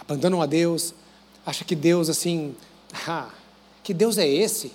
[0.00, 0.94] abandonam a Deus,
[1.44, 2.56] acha que Deus assim,
[3.06, 3.28] ah,
[3.84, 4.72] que Deus é esse?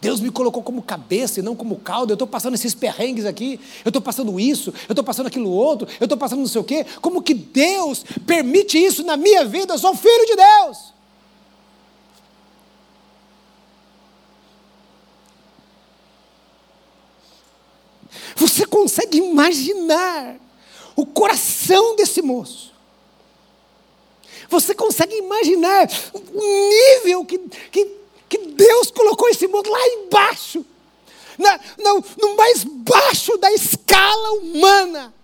[0.00, 2.12] Deus me colocou como cabeça e não como cauda.
[2.12, 5.86] Eu estou passando esses perrengues aqui, eu estou passando isso, eu estou passando aquilo outro,
[6.00, 6.86] eu estou passando não sei o quê.
[7.02, 9.74] Como que Deus permite isso na minha vida?
[9.74, 10.94] Eu sou filho de Deus.
[18.36, 20.36] Você consegue imaginar
[20.94, 22.75] o coração desse moço.
[24.48, 27.38] Você consegue imaginar o nível que,
[27.70, 27.96] que,
[28.28, 30.64] que Deus colocou esse moço lá embaixo,
[31.38, 35.14] na, no, no mais baixo da escala humana.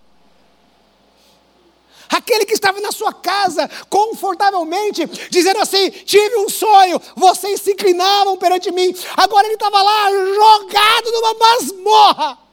[2.09, 8.37] Aquele que estava na sua casa, confortavelmente, dizendo assim: tive um sonho, vocês se inclinavam
[8.37, 8.93] perante mim.
[9.17, 12.43] Agora ele estava lá, jogado numa masmorra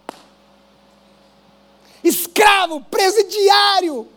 [2.02, 4.08] escravo, presidiário,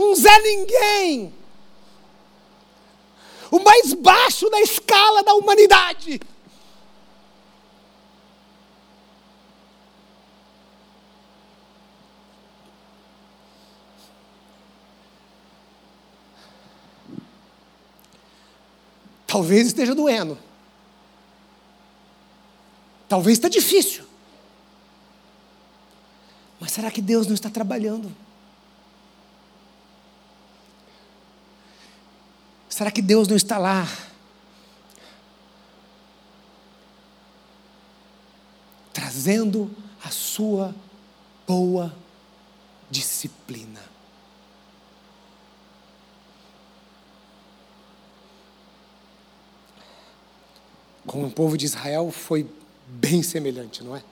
[0.00, 1.34] um Zé Ninguém,
[3.50, 6.20] o mais baixo da escala da humanidade.
[19.26, 20.36] Talvez esteja doendo.
[23.08, 24.04] Talvez está difícil.
[26.58, 28.12] Mas será que Deus não está trabalhando?
[32.80, 33.86] Será que Deus não está lá?
[38.90, 39.70] Trazendo
[40.02, 40.74] a sua
[41.46, 41.94] boa
[42.90, 43.82] disciplina.
[51.06, 52.48] Com o povo de Israel foi
[52.86, 54.02] bem semelhante, não é?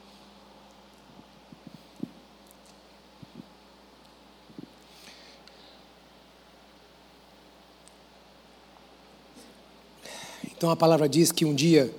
[10.59, 11.95] Então a palavra diz que um dia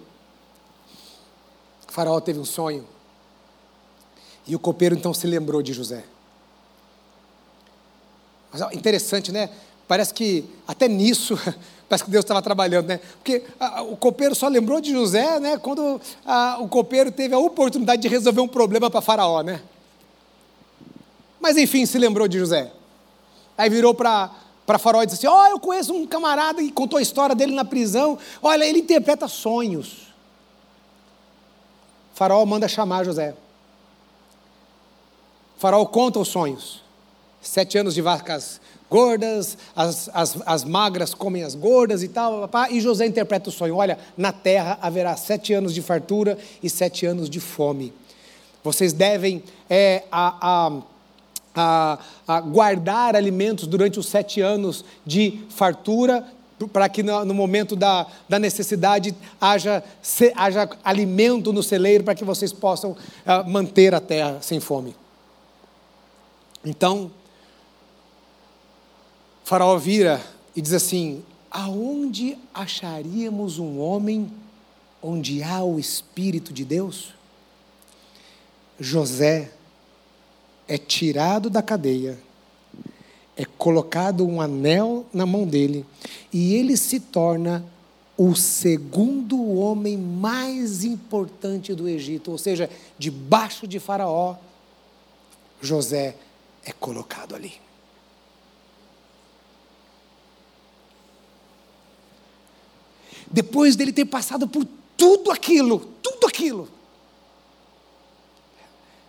[1.88, 2.86] faraó teve um sonho
[4.46, 6.04] e o copeiro então se lembrou de José.
[8.52, 9.50] Mas interessante, né?
[9.88, 11.40] Parece que até nisso,
[11.88, 13.00] parece que Deus estava trabalhando, né?
[13.14, 15.58] Porque a, o copeiro só lembrou de José, né?
[15.58, 19.62] Quando a, o copeiro teve a oportunidade de resolver um problema para Faraó, né?
[21.40, 22.74] Mas enfim, se lembrou de José.
[23.58, 24.30] Aí virou para
[24.70, 27.34] para Faraó e disse assim: Ó, oh, eu conheço um camarada e contou a história
[27.34, 28.20] dele na prisão.
[28.40, 30.14] Olha, ele interpreta sonhos.
[32.14, 33.34] Faraó manda chamar José.
[35.58, 36.84] Faraó conta os sonhos.
[37.42, 42.80] Sete anos de vacas gordas, as, as, as magras comem as gordas e tal, e
[42.80, 47.28] José interpreta o sonho: olha, na terra haverá sete anos de fartura e sete anos
[47.28, 47.92] de fome.
[48.64, 50.82] Vocês devem é, a, a
[51.60, 56.26] a, a guardar alimentos durante os sete anos de fartura,
[56.72, 62.26] para que no, momento da, da necessidade haja, se, haja alimento no celeiro, para que
[62.26, 64.96] vocês possam uh, manter a terra sem fome.
[66.66, 67.12] Então,
[69.44, 70.22] Faraó vira
[70.56, 74.32] e diz assim: Aonde acharíamos um homem
[75.02, 77.14] onde há o Espírito de Deus?
[78.78, 79.52] José
[80.70, 82.20] é tirado da cadeia,
[83.36, 85.84] é colocado um anel na mão dele,
[86.32, 87.66] e ele se torna
[88.16, 94.36] o segundo homem mais importante do Egito, ou seja, debaixo de Faraó,
[95.60, 96.16] José
[96.64, 97.54] é colocado ali.
[103.32, 106.70] Depois dele ter passado por tudo aquilo, tudo aquilo,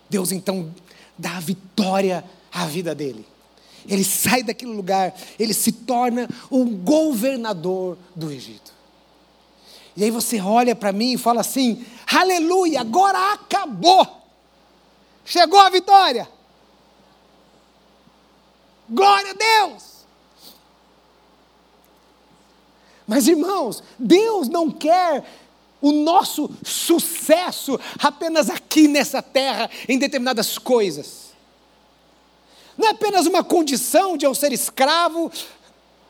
[0.08, 0.72] Deus então
[1.20, 3.26] dá vitória à vida dele.
[3.86, 8.72] Ele sai daquele lugar, ele se torna um governador do Egito.
[9.96, 14.06] E aí você olha para mim e fala assim: aleluia, agora acabou.
[15.24, 16.28] Chegou a vitória.
[18.88, 19.90] Glória a Deus.
[23.06, 25.24] Mas irmãos, Deus não quer
[25.81, 31.31] o nosso sucesso apenas aqui nessa terra, em determinadas coisas.
[32.76, 35.31] Não é apenas uma condição de eu ser escravo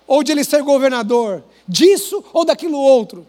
[0.07, 3.27] ou de ele ser governador, disso ou daquilo outro.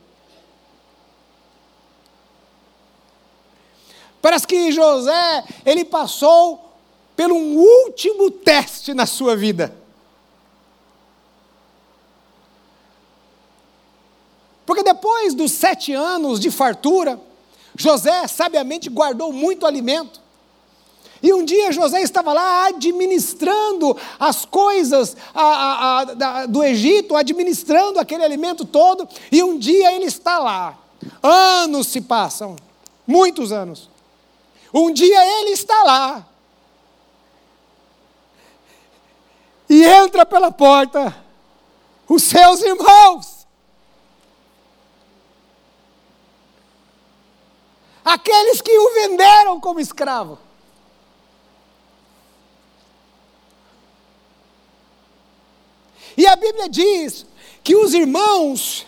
[4.21, 6.71] Parece que José, ele passou
[7.15, 9.80] pelo um último teste na sua vida.
[14.71, 17.19] Porque depois dos sete anos de fartura,
[17.77, 20.21] José sabiamente guardou muito alimento.
[21.21, 27.99] E um dia José estava lá administrando as coisas a, a, a, do Egito, administrando
[27.99, 30.79] aquele alimento todo, e um dia ele está lá.
[31.21, 32.55] Anos se passam,
[33.05, 33.89] muitos anos.
[34.73, 36.25] Um dia ele está lá.
[39.69, 41.13] E entra pela porta
[42.07, 43.40] os seus irmãos.
[48.03, 50.39] Aqueles que o venderam como escravo.
[56.17, 57.25] E a Bíblia diz
[57.63, 58.85] que os irmãos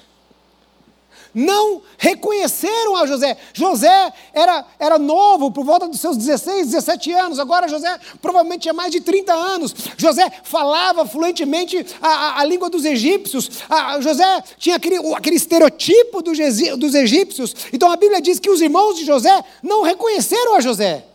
[1.34, 3.38] não reconheceram a José.
[3.53, 7.39] José era, era novo, por volta dos seus 16, 17 anos.
[7.39, 9.73] Agora José provavelmente tinha mais de 30 anos.
[9.97, 13.49] José falava fluentemente a, a, a língua dos egípcios.
[13.69, 16.38] A, José tinha aquele, aquele estereotipo dos,
[16.77, 17.55] dos egípcios.
[17.71, 21.05] Então a Bíblia diz que os irmãos de José não reconheceram a José.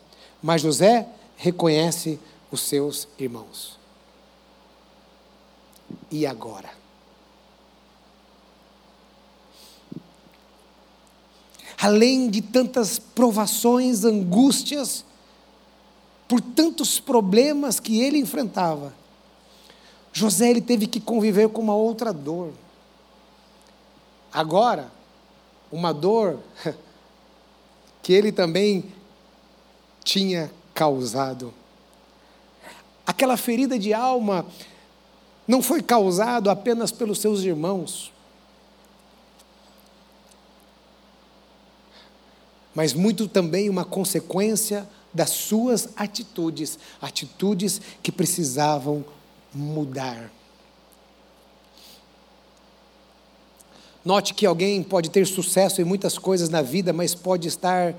[0.42, 1.06] Mas José
[1.36, 2.18] reconhece
[2.50, 3.78] os seus irmãos.
[6.10, 6.77] E agora?
[11.80, 15.04] Além de tantas provações, angústias,
[16.26, 18.92] por tantos problemas que ele enfrentava,
[20.12, 22.52] José ele teve que conviver com uma outra dor.
[24.32, 24.90] Agora,
[25.70, 26.40] uma dor
[28.02, 28.84] que ele também
[30.02, 31.54] tinha causado.
[33.06, 34.44] Aquela ferida de alma
[35.46, 38.12] não foi causado apenas pelos seus irmãos,
[42.78, 49.04] mas muito também uma consequência das suas atitudes, atitudes que precisavam
[49.52, 50.30] mudar.
[54.04, 57.96] Note que alguém pode ter sucesso em muitas coisas na vida, mas pode estar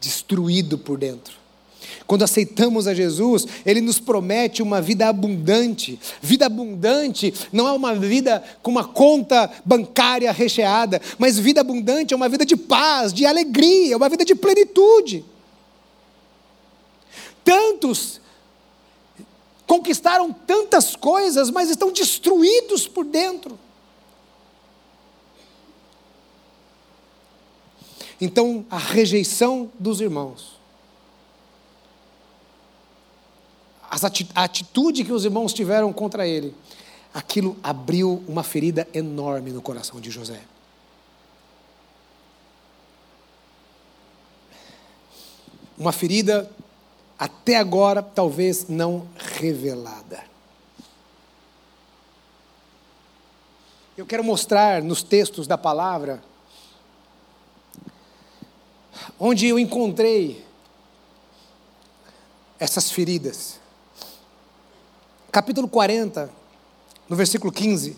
[0.00, 1.41] destruído por dentro.
[2.06, 5.98] Quando aceitamos a Jesus, Ele nos promete uma vida abundante.
[6.20, 12.16] Vida abundante não é uma vida com uma conta bancária recheada, mas vida abundante é
[12.16, 15.24] uma vida de paz, de alegria, uma vida de plenitude.
[17.44, 18.20] Tantos
[19.66, 23.58] conquistaram tantas coisas, mas estão destruídos por dentro.
[28.20, 30.61] Então, a rejeição dos irmãos
[34.34, 36.54] a atitude que os irmãos tiveram contra ele,
[37.12, 40.40] aquilo abriu uma ferida enorme no coração de José.
[45.76, 46.50] Uma ferida
[47.18, 50.24] até agora talvez não revelada.
[53.96, 56.22] Eu quero mostrar nos textos da palavra
[59.20, 60.42] onde eu encontrei
[62.58, 63.60] essas feridas
[65.32, 66.30] capítulo 40,
[67.08, 67.96] no versículo 15,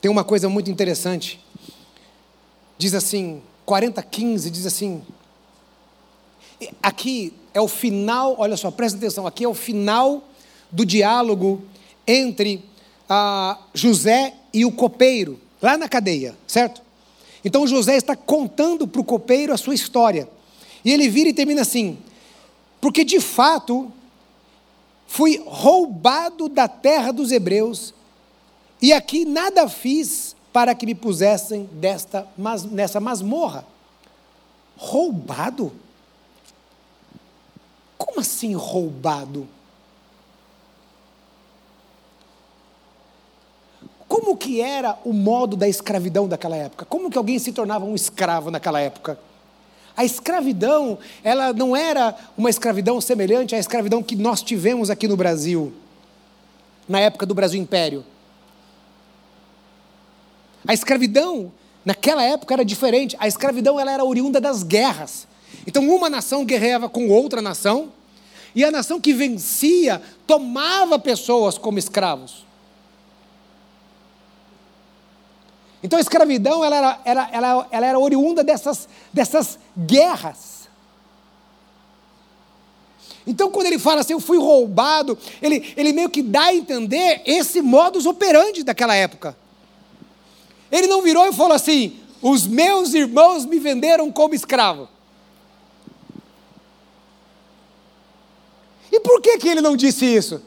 [0.00, 1.44] tem uma coisa muito interessante.
[2.78, 5.02] Diz assim, 40, 15, diz assim.
[6.80, 10.22] Aqui é o final, olha só, presta atenção, aqui é o final
[10.70, 11.64] do diálogo
[12.06, 12.64] entre
[13.08, 16.80] ah, José e o copeiro, lá na cadeia, certo?
[17.44, 20.28] Então José está contando para o copeiro a sua história.
[20.84, 21.98] E ele vira e termina assim:
[22.80, 23.90] porque de fato
[25.06, 27.94] fui roubado da terra dos hebreus,
[28.80, 33.64] e aqui nada fiz para que me pusessem desta, mas, nessa masmorra.
[34.76, 35.72] Roubado?
[37.96, 39.48] Como assim roubado?
[44.08, 46.84] Como que era o modo da escravidão daquela época?
[46.84, 49.18] Como que alguém se tornava um escravo naquela época?
[49.96, 55.16] A escravidão, ela não era uma escravidão semelhante à escravidão que nós tivemos aqui no
[55.16, 55.72] Brasil,
[56.88, 58.04] na época do Brasil Império.
[60.68, 61.50] A escravidão,
[61.84, 63.16] naquela época, era diferente.
[63.18, 65.26] A escravidão ela era oriunda das guerras.
[65.66, 67.92] Então, uma nação guerreava com outra nação,
[68.54, 72.45] e a nação que vencia tomava pessoas como escravos.
[75.86, 80.68] Então a escravidão ela era, ela, ela, ela era oriunda dessas, dessas guerras.
[83.24, 87.22] Então, quando ele fala assim, eu fui roubado, ele, ele meio que dá a entender
[87.24, 89.36] esse modus operandi daquela época.
[90.72, 94.88] Ele não virou e falou assim: os meus irmãos me venderam como escravo.
[98.90, 100.42] E por que, que ele não disse isso?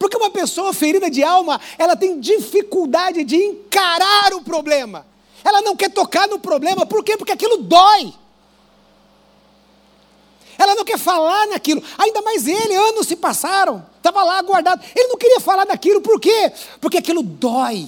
[0.00, 5.06] Porque uma pessoa ferida de alma, ela tem dificuldade de encarar o problema.
[5.44, 7.18] Ela não quer tocar no problema, por quê?
[7.18, 8.14] Porque aquilo dói.
[10.56, 11.82] Ela não quer falar naquilo.
[11.98, 14.82] Ainda mais ele, anos se passaram, estava lá guardado.
[14.96, 16.50] Ele não queria falar naquilo, por quê?
[16.80, 17.86] Porque aquilo dói.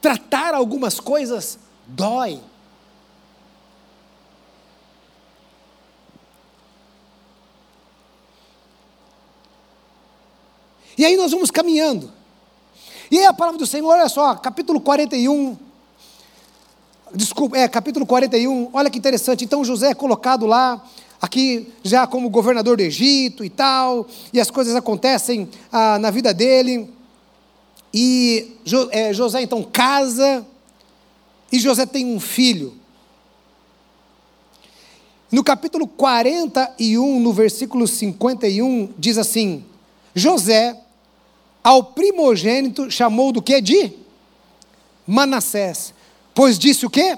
[0.00, 2.40] Tratar algumas coisas dói.
[11.02, 12.12] E aí nós vamos caminhando.
[13.10, 15.58] E aí a palavra do Senhor, olha só, capítulo 41.
[17.12, 19.44] Desculpa, é, capítulo 41, olha que interessante.
[19.44, 20.80] Então José é colocado lá,
[21.20, 26.32] aqui já como governador do Egito e tal, e as coisas acontecem ah, na vida
[26.32, 26.88] dele.
[27.92, 30.46] E jo, é, José então casa,
[31.50, 32.74] e José tem um filho.
[35.32, 39.64] No capítulo 41, no versículo 51, diz assim:
[40.14, 40.78] José,
[41.62, 43.60] ao primogênito, chamou do que?
[43.60, 43.92] De
[45.06, 45.94] Manassés.
[46.34, 47.16] Pois disse o que?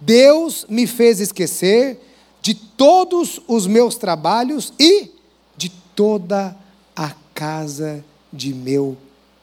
[0.00, 2.00] Deus me fez esquecer
[2.40, 5.10] de todos os meus trabalhos e
[5.56, 6.56] de toda
[6.94, 8.96] a casa de meu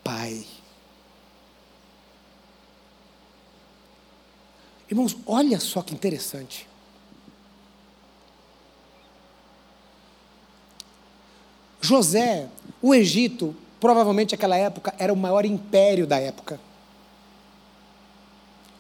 [0.04, 0.46] pai.
[4.90, 6.68] Irmãos, olha só que interessante.
[11.82, 12.50] José,
[12.82, 13.56] o Egito,
[13.86, 16.60] provavelmente naquela época, era o maior império da época.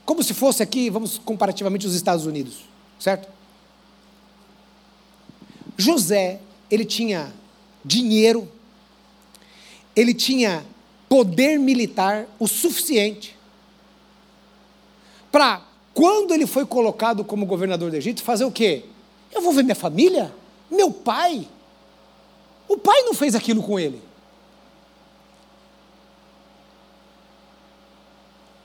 [0.03, 2.65] Como se fosse aqui, vamos comparativamente, os Estados Unidos,
[2.99, 3.27] certo?
[5.77, 6.39] José,
[6.71, 7.31] ele tinha
[7.83, 8.51] dinheiro,
[9.95, 10.65] ele tinha
[11.07, 13.37] poder militar o suficiente
[15.31, 15.61] para,
[15.93, 18.85] quando ele foi colocado como governador do Egito, fazer o quê?
[19.31, 20.33] Eu vou ver minha família,
[20.71, 21.47] meu pai,
[22.67, 24.01] o pai não fez aquilo com ele.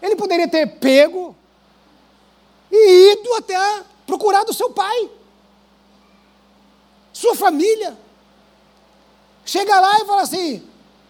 [0.03, 1.35] Ele poderia ter pego
[2.71, 5.11] e ido até procurar do seu pai,
[7.13, 7.97] sua família.
[9.45, 10.63] Chega lá e fala assim: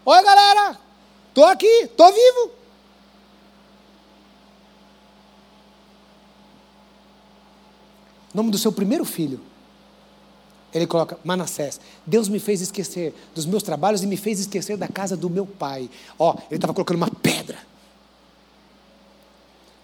[0.04, 0.78] Oi galera,
[1.28, 2.50] estou aqui, estou vivo.
[8.32, 9.40] Nome do seu primeiro filho.
[10.72, 11.80] Ele coloca Manassés.
[12.06, 15.44] Deus me fez esquecer dos meus trabalhos e me fez esquecer da casa do meu
[15.44, 15.90] pai.
[16.16, 17.69] Ó, ele estava colocando uma pedra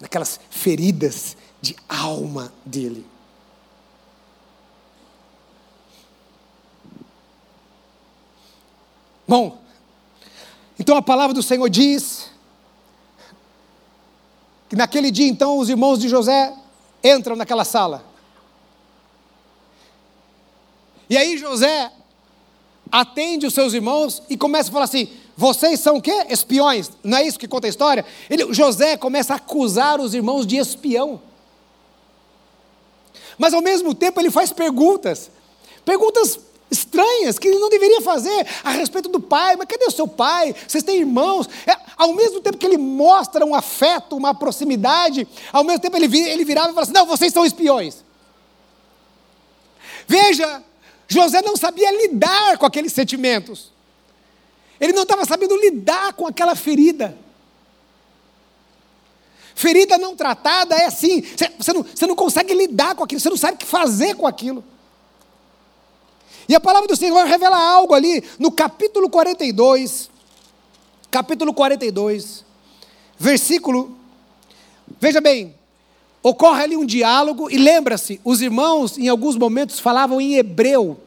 [0.01, 3.07] naquelas feridas de alma dele.
[9.27, 9.61] Bom,
[10.79, 12.31] então a palavra do Senhor diz
[14.69, 16.55] que naquele dia então os irmãos de José
[17.03, 18.05] entram naquela sala.
[21.09, 21.93] E aí José
[22.91, 26.27] atende os seus irmãos e começa a falar assim: vocês são o quê?
[26.31, 26.91] Espiões.
[27.05, 28.05] Não é isso que conta a história?
[28.31, 31.21] Ele, José começa a acusar os irmãos de espião.
[33.37, 35.31] Mas ao mesmo tempo ele faz perguntas.
[35.85, 39.57] Perguntas estranhas que ele não deveria fazer a respeito do pai.
[39.57, 40.55] Mas cadê o seu pai?
[40.67, 41.47] Vocês têm irmãos?
[41.67, 46.07] É, ao mesmo tempo que ele mostra um afeto, uma proximidade, ao mesmo tempo ele,
[46.19, 48.03] ele virava e falava assim: Não, vocês são espiões.
[50.09, 50.63] Veja
[51.09, 53.76] José não sabia lidar com aqueles sentimentos.
[54.81, 57.17] Ele não estava sabendo lidar com aquela ferida.
[59.55, 61.23] Ferida não tratada é assim,
[61.59, 64.27] você não, você não consegue lidar com aquilo, você não sabe o que fazer com
[64.27, 64.63] aquilo.
[66.47, 70.11] E a palavra do Senhor revela algo ali no capítulo 42,
[71.11, 72.45] capítulo 42,
[73.19, 73.97] versículo,
[75.01, 75.55] veja bem,
[76.23, 81.01] ocorre ali um diálogo, e lembra-se, os irmãos em alguns momentos falavam em hebreu,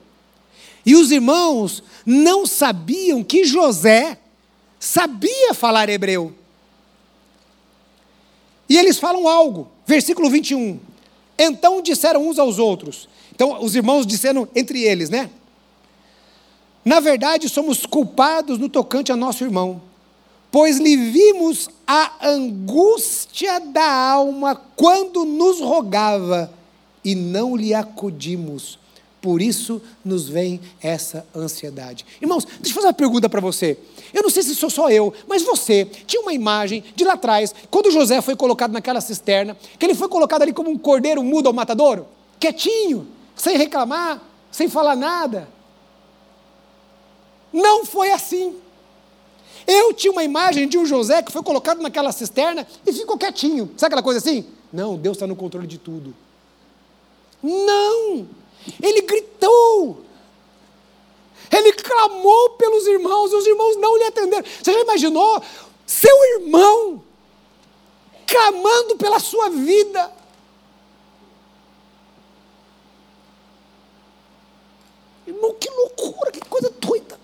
[0.90, 4.18] e os irmãos não sabiam que José
[4.80, 6.34] sabia falar hebreu.
[8.68, 10.80] E eles falam algo, versículo 21.
[11.38, 13.08] Então disseram uns aos outros.
[13.32, 15.30] Então, os irmãos disseram entre eles, né?
[16.84, 19.80] Na verdade, somos culpados no tocante a nosso irmão,
[20.52, 26.52] pois lhe vimos a angústia da alma quando nos rogava
[27.06, 28.79] e não lhe acudimos.
[29.22, 32.06] Por isso nos vem essa ansiedade.
[32.22, 33.78] Irmãos, deixa eu fazer uma pergunta para você.
[34.14, 37.54] Eu não sei se sou só eu, mas você tinha uma imagem de lá atrás,
[37.70, 41.48] quando José foi colocado naquela cisterna, que ele foi colocado ali como um cordeiro mudo
[41.48, 42.08] ao matadouro,
[42.40, 45.50] quietinho, sem reclamar, sem falar nada.
[47.52, 48.56] Não foi assim.
[49.68, 53.72] Eu tinha uma imagem de um José que foi colocado naquela cisterna e ficou quietinho.
[53.76, 54.46] Sabe aquela coisa assim?
[54.72, 56.16] Não, Deus está no controle de tudo.
[57.44, 58.39] Não!
[58.82, 60.06] Ele gritou.
[61.52, 64.46] Ele clamou pelos irmãos, e os irmãos não lhe atenderam.
[64.46, 65.42] Você já imaginou
[65.86, 67.04] seu irmão
[68.28, 70.14] clamando pela sua vida?
[75.26, 77.20] Irmão, que loucura, que coisa doida.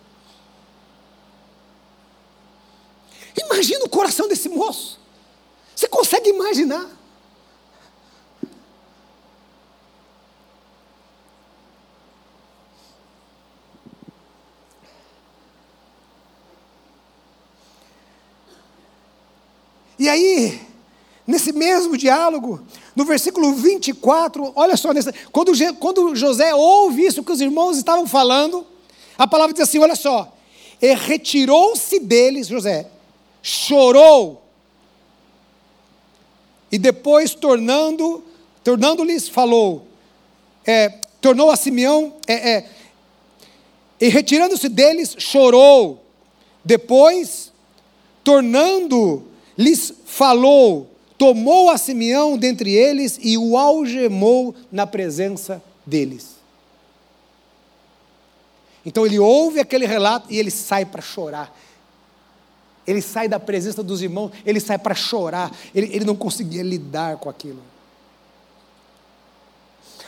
[3.38, 5.00] Imagina o coração desse moço.
[5.76, 6.90] Você consegue imaginar?
[20.06, 20.62] E aí,
[21.26, 22.62] nesse mesmo diálogo,
[22.95, 24.89] no versículo 24, olha só,
[25.32, 28.68] quando, quando José ouve isso que os irmãos estavam falando,
[29.18, 30.32] a palavra diz assim: olha só,
[30.80, 32.88] e retirou-se deles, José,
[33.41, 34.43] chorou,
[36.72, 38.24] e depois tornando,
[38.64, 39.88] tornando-lhes, falou,
[40.68, 40.89] é,
[41.20, 42.70] tornou a Simeão, é, é,
[43.99, 46.06] e retirando-se deles, chorou,
[46.64, 47.51] depois,
[48.24, 56.36] tornando lhes falou, tomou a Simeão dentre eles e o algemou na presença deles.
[58.86, 61.56] Então ele ouve aquele relato e ele sai para chorar.
[62.86, 65.51] Ele sai da presença dos irmãos, ele sai para chorar.
[65.74, 67.62] Ele, ele não conseguia lidar com aquilo.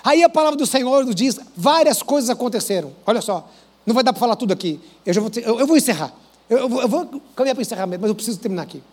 [0.03, 2.93] Aí a palavra do Senhor nos diz: várias coisas aconteceram.
[3.05, 3.49] Olha só,
[3.83, 4.79] não vai dar para falar tudo aqui.
[5.03, 6.13] Eu, já vou, eu, eu vou encerrar.
[6.47, 8.83] Eu, eu, vou, eu vou caminhar para o encerramento, mas eu preciso terminar aqui.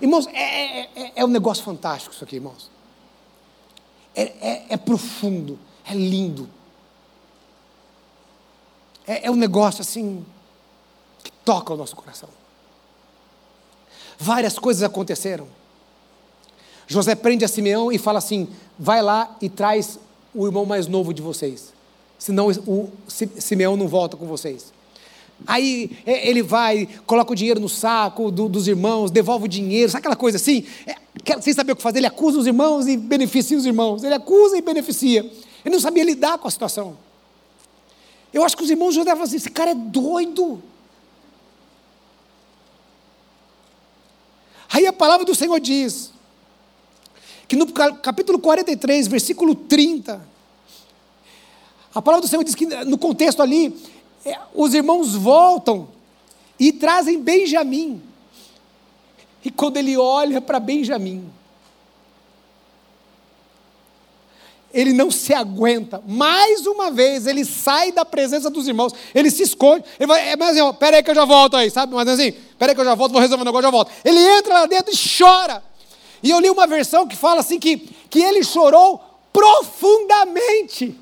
[0.00, 2.70] Irmãos, é, é, é, é um negócio fantástico isso aqui, irmãos.
[4.14, 6.48] É, é, é profundo, é lindo.
[9.06, 10.24] É, é um negócio assim
[11.22, 12.28] que toca o nosso coração.
[14.18, 15.48] Várias coisas aconteceram.
[16.86, 19.98] José prende a Simeão e fala assim: vai lá e traz
[20.34, 21.72] o irmão mais novo de vocês.
[22.18, 24.72] Senão o Simeão não volta com vocês.
[25.46, 29.90] Aí é, ele vai, coloca o dinheiro no saco do, dos irmãos, devolve o dinheiro,
[29.90, 30.64] sabe aquela coisa assim?
[30.86, 30.96] É,
[31.40, 34.02] sem saber o que fazer, ele acusa os irmãos e beneficia os irmãos.
[34.04, 35.20] Ele acusa e beneficia.
[35.64, 36.96] Ele não sabia lidar com a situação.
[38.32, 40.62] Eu acho que os irmãos José falam assim: esse cara é doido.
[44.68, 46.12] Aí a palavra do Senhor diz
[47.46, 50.26] que no capítulo 43, versículo 30,
[51.94, 53.72] a palavra do Senhor diz que no contexto ali,
[54.54, 55.88] os irmãos voltam
[56.58, 58.02] e trazem Benjamim.
[59.44, 61.30] E quando ele olha para Benjamim,
[64.72, 66.02] ele não se aguenta.
[66.06, 69.84] Mais uma vez, ele sai da presença dos irmãos, ele se esconde.
[70.00, 71.94] Ele vai, é, mas assim, peraí que eu já volto aí, sabe?
[71.94, 73.92] Mas assim, peraí que eu já volto, vou resolver um negócio, já volto.
[74.04, 75.62] Ele entra lá dentro e chora.
[76.22, 77.76] E eu li uma versão que fala assim que,
[78.08, 79.00] que ele chorou
[79.32, 80.98] profundamente.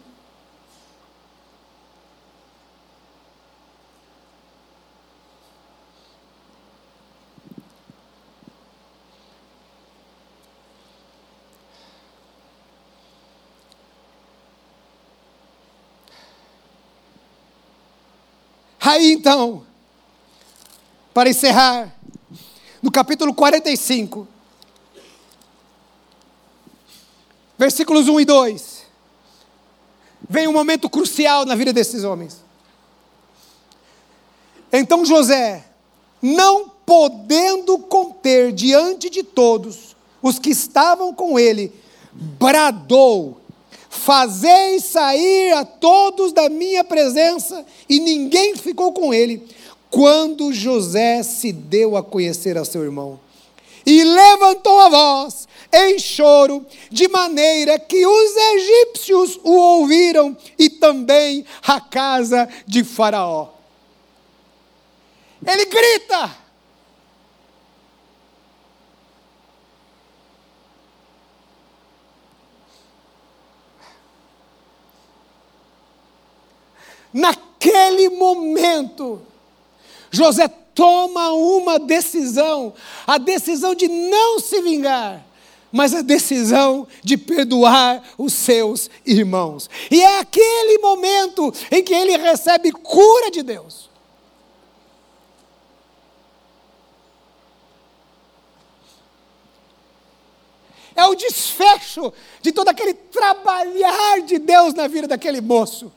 [18.84, 19.64] Aí então,
[21.14, 21.94] para encerrar,
[22.82, 24.26] no capítulo 45,
[27.56, 28.82] versículos 1 e 2,
[30.28, 32.42] vem um momento crucial na vida desses homens.
[34.72, 35.64] Então José
[36.20, 41.72] não podendo conter diante de todos os que estavam com ele,
[42.12, 43.40] bradou:
[43.94, 49.46] Fazei sair a todos da minha presença, e ninguém ficou com ele,
[49.90, 53.20] quando José se deu a conhecer a seu irmão.
[53.84, 61.44] E levantou a voz em choro, de maneira que os egípcios o ouviram e também
[61.62, 63.50] a casa de Faraó.
[65.46, 66.41] Ele grita:
[77.12, 79.20] Naquele momento,
[80.10, 82.72] José toma uma decisão,
[83.06, 85.24] a decisão de não se vingar,
[85.70, 89.68] mas a decisão de perdoar os seus irmãos.
[89.90, 93.90] E é aquele momento em que ele recebe cura de Deus.
[100.94, 105.90] É o desfecho de todo aquele trabalhar de Deus na vida daquele moço.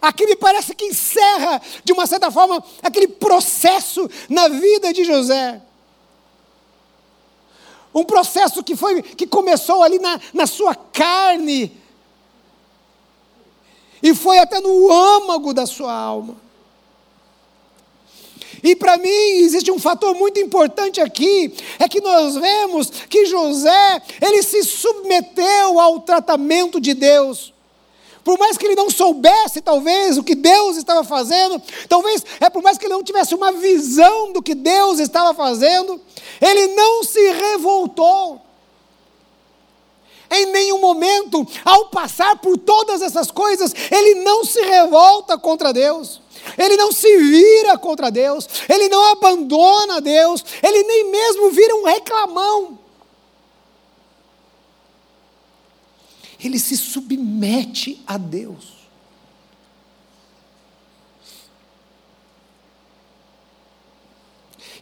[0.00, 5.60] Aqui me parece que encerra, de uma certa forma, aquele processo na vida de José.
[7.94, 11.76] Um processo que foi que começou ali na, na sua carne
[14.02, 16.36] e foi até no âmago da sua alma.
[18.62, 24.02] E para mim existe um fator muito importante aqui, é que nós vemos que José,
[24.20, 27.52] ele se submeteu ao tratamento de Deus.
[28.28, 32.62] Por mais que ele não soubesse, talvez, o que Deus estava fazendo, talvez é por
[32.62, 35.98] mais que ele não tivesse uma visão do que Deus estava fazendo,
[36.38, 38.38] ele não se revoltou.
[40.30, 46.20] Em nenhum momento, ao passar por todas essas coisas, ele não se revolta contra Deus.
[46.58, 51.84] Ele não se vira contra Deus, ele não abandona Deus, ele nem mesmo vira um
[51.84, 52.78] reclamão.
[56.42, 58.78] Ele se submete a Deus.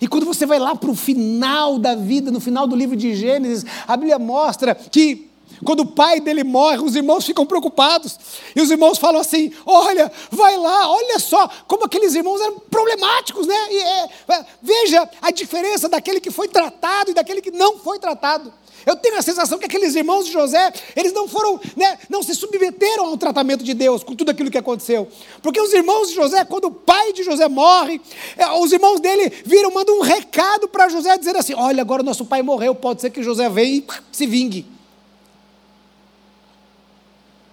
[0.00, 3.14] E quando você vai lá para o final da vida, no final do livro de
[3.14, 5.30] Gênesis, a Bíblia mostra que
[5.64, 8.18] quando o pai dele morre, os irmãos ficam preocupados.
[8.54, 13.46] E os irmãos falam assim: olha, vai lá, olha só como aqueles irmãos eram problemáticos,
[13.46, 13.57] né?
[13.70, 18.52] E, é, veja a diferença daquele que foi tratado e daquele que não foi tratado.
[18.85, 22.35] Eu tenho a sensação que aqueles irmãos de José, eles não foram, né, não se
[22.35, 25.09] submeteram ao tratamento de Deus com tudo aquilo que aconteceu.
[25.41, 28.01] Porque os irmãos de José, quando o pai de José morre,
[28.37, 32.24] é, os irmãos dele viram, mandam um recado para José dizendo assim: "Olha, agora nosso
[32.24, 34.66] pai morreu, pode ser que José venha e se vingue".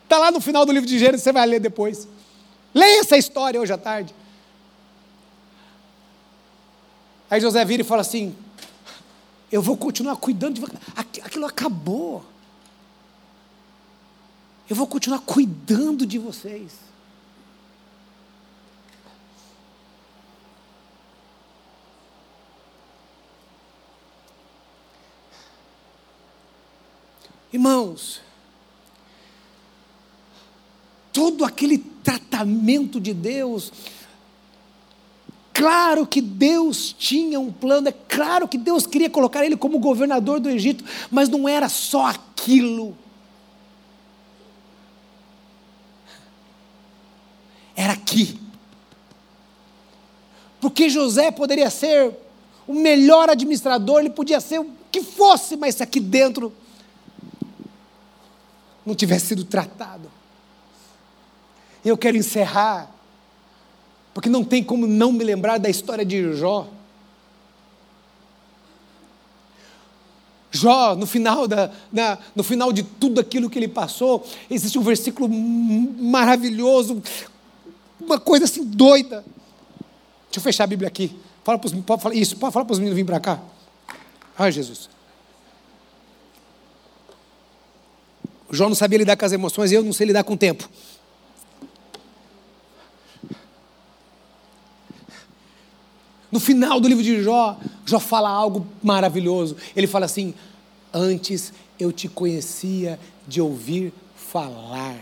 [0.04, 2.08] Está lá no final do livro de Gênesis, você vai ler depois.
[2.74, 4.14] Leia essa história hoje à tarde.
[7.30, 8.36] Aí José vira e fala assim:
[9.54, 12.26] eu vou continuar cuidando de aquilo acabou.
[14.68, 16.72] Eu vou continuar cuidando de vocês.
[27.52, 28.22] Irmãos,
[31.12, 33.72] todo aquele tratamento de Deus
[35.54, 40.40] Claro que Deus tinha um plano, é claro que Deus queria colocar ele como governador
[40.40, 42.98] do Egito, mas não era só aquilo.
[47.76, 48.40] Era aqui.
[50.60, 52.16] Porque José poderia ser
[52.68, 56.54] o melhor administrador, ele podia ser o que fosse, mas aqui dentro
[58.86, 60.12] não tivesse sido tratado.
[61.84, 62.93] Eu quero encerrar
[64.14, 66.68] porque não tem como não me lembrar da história de Jó.
[70.52, 71.72] Jó, no final, da,
[72.36, 77.02] no final de tudo aquilo que ele passou, existe um versículo maravilhoso,
[78.00, 79.26] uma coisa assim doida.
[80.26, 81.18] Deixa eu fechar a Bíblia aqui.
[81.44, 83.42] Fala pros, pode falar, isso, pode falar para os meninos virem para cá.
[84.38, 84.90] Ai, Jesus.
[88.52, 90.70] Jó não sabia lidar com as emoções e eu não sei lidar com o tempo.
[96.34, 99.56] No final do livro de Jó, Jó fala algo maravilhoso.
[99.76, 100.34] Ele fala assim:
[100.92, 104.98] Antes eu te conhecia de ouvir falar,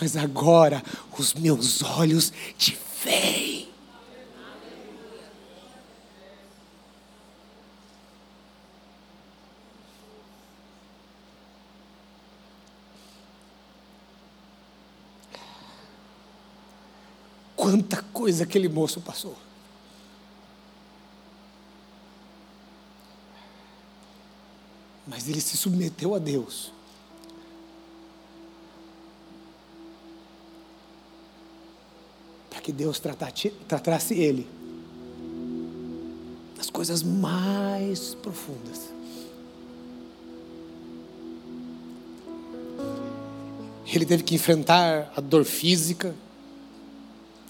[0.00, 0.84] mas agora
[1.18, 3.50] os meus olhos te veem.
[17.56, 19.36] quanta coisa aquele moço passou.
[25.10, 26.72] Mas ele se submeteu a Deus.
[32.48, 34.48] Para que Deus tratasse, ele
[36.56, 38.90] das coisas mais profundas.
[43.86, 46.14] Ele teve que enfrentar a dor física,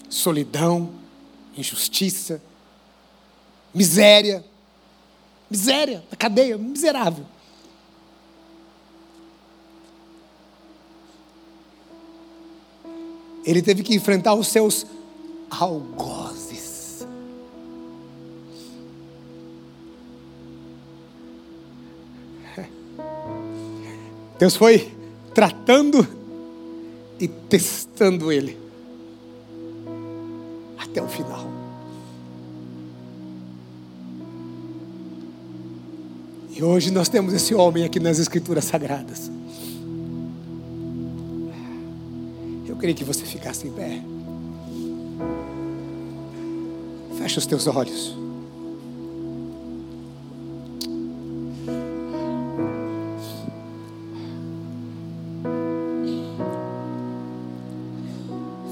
[0.09, 0.91] solidão,
[1.55, 2.41] injustiça,
[3.73, 4.43] miséria,
[5.49, 7.25] miséria, na cadeia, miserável.
[13.45, 14.85] Ele teve que enfrentar os seus
[15.49, 17.05] algozes.
[24.39, 24.91] Deus foi
[25.33, 26.07] tratando
[27.19, 28.57] e testando ele
[30.77, 31.49] até o final.
[36.53, 39.31] E hoje nós temos esse homem aqui nas Escrituras Sagradas.
[42.81, 44.01] Queria que você ficasse em pé.
[47.15, 48.15] Feche os teus olhos.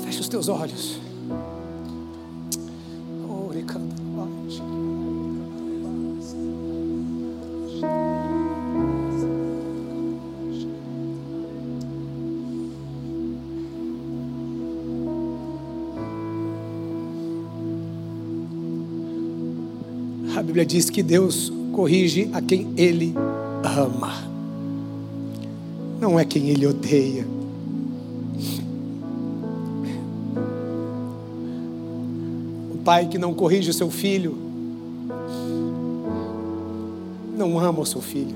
[0.03, 0.98] Feche os teus olhos.
[20.69, 23.15] Diz que Deus corrige a quem Ele
[23.63, 24.13] ama,
[25.99, 27.25] não é quem Ele odeia.
[32.71, 34.37] O pai que não corrige o seu filho,
[37.35, 38.35] não ama o seu filho.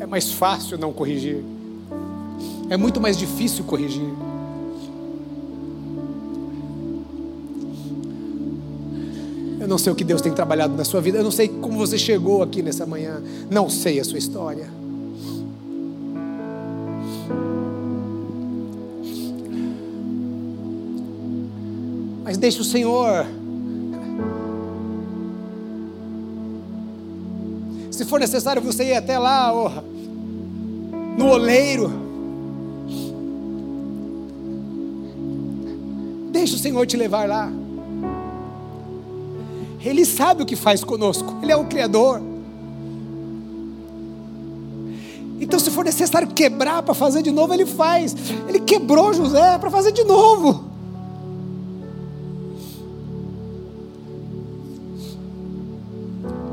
[0.00, 1.44] É mais fácil não corrigir,
[2.70, 4.10] é muito mais difícil corrigir.
[9.70, 11.96] Não sei o que Deus tem trabalhado na sua vida, eu não sei como você
[11.96, 14.68] chegou aqui nessa manhã, não sei a sua história.
[22.24, 23.24] Mas deixe o Senhor.
[27.92, 29.70] Se for necessário você ir até lá, oh,
[31.16, 31.92] no oleiro.
[36.32, 37.59] Deixe o Senhor te levar lá.
[39.82, 42.20] Ele sabe o que faz conosco, Ele é o Criador.
[45.40, 48.14] Então, se for necessário quebrar para fazer de novo, Ele faz.
[48.46, 50.70] Ele quebrou José para fazer de novo.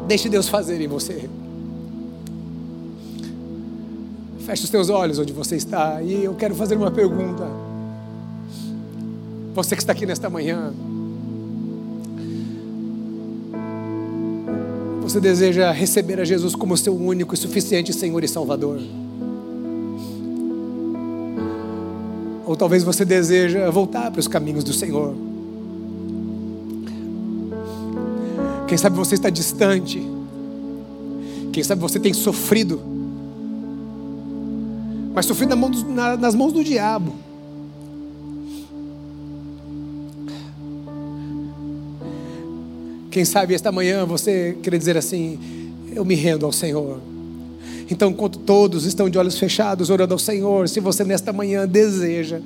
[0.08, 1.30] Deixe Deus fazer em você.
[4.46, 6.02] Feche os teus olhos onde você está.
[6.02, 7.46] E eu quero fazer uma pergunta.
[9.54, 10.74] Você que está aqui nesta manhã.
[15.08, 18.78] Você deseja receber a Jesus como seu único e suficiente Senhor e Salvador?
[22.46, 25.16] Ou talvez você deseja voltar para os caminhos do Senhor.
[28.68, 30.06] Quem sabe você está distante.
[31.54, 32.82] Quem sabe você tem sofrido.
[35.14, 35.56] Mas sofrido
[36.20, 37.16] nas mãos do diabo.
[43.18, 45.40] Quem sabe esta manhã você quer dizer assim:
[45.92, 47.00] eu me rendo ao Senhor.
[47.90, 52.42] Então, enquanto todos estão de olhos fechados, orando ao Senhor, se você nesta manhã deseja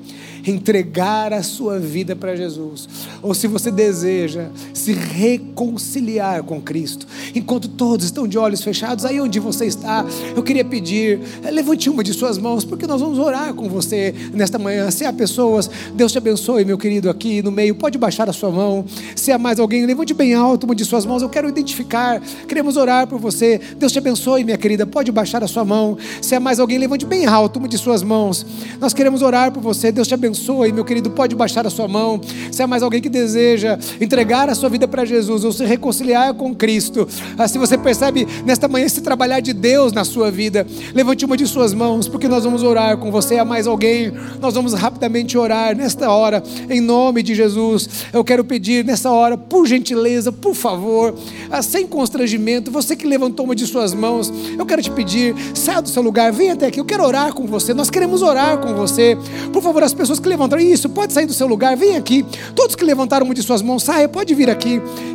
[0.47, 2.88] entregar a sua vida para Jesus,
[3.22, 4.47] ou se você deseja
[4.82, 7.05] se reconciliar com Cristo,
[7.36, 10.03] enquanto todos estão de olhos fechados, aí onde você está,
[10.36, 14.13] eu queria pedir, eh, levante uma de suas mãos, porque nós vamos orar com você
[14.34, 14.89] nesta manhã.
[14.89, 18.49] Se há pessoas, Deus te abençoe, meu querido, aqui no meio, pode baixar a sua
[18.49, 18.84] mão.
[19.15, 22.75] Se há mais alguém, levante bem alto uma de suas mãos, eu quero identificar, queremos
[22.75, 23.61] orar por você.
[23.77, 25.95] Deus te abençoe, minha querida, pode baixar a sua mão.
[26.21, 28.43] Se há mais alguém, levante bem alto uma de suas mãos.
[28.79, 32.19] Nós queremos orar por você, Deus te abençoe, meu querido, pode baixar a sua mão.
[32.51, 36.34] Se há mais alguém que deseja entregar a sua vida para Jesus ou se reconciliar
[36.34, 37.07] com Cristo,
[37.38, 41.38] ah, se você percebe nesta manhã esse trabalhar de Deus na sua vida, levante uma
[41.38, 43.38] de suas mãos, porque nós vamos orar com você.
[43.38, 44.11] Há mais alguém?
[44.39, 47.89] Nós vamos rapidamente orar nesta hora, em nome de Jesus.
[48.11, 51.13] Eu quero pedir nessa hora, por gentileza, por favor,
[51.49, 55.82] ah, sem constrangimento, você que levantou uma de suas mãos, eu quero te pedir, saia
[55.82, 56.80] do seu lugar, venha até aqui.
[56.80, 57.74] Eu quero orar com você.
[57.74, 59.17] Nós queremos orar com você.
[59.51, 62.26] Por favor, as pessoas que levantaram, isso, pode sair do seu lugar, vem aqui.
[62.55, 64.61] Todos que levantaram uma de suas mãos, saia, pode vir aqui.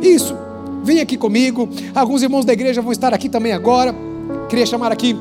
[0.01, 0.35] Isso,
[0.83, 1.67] vem aqui comigo.
[1.93, 3.93] Alguns irmãos da igreja vão estar aqui também agora.
[4.49, 5.15] Queria chamar aqui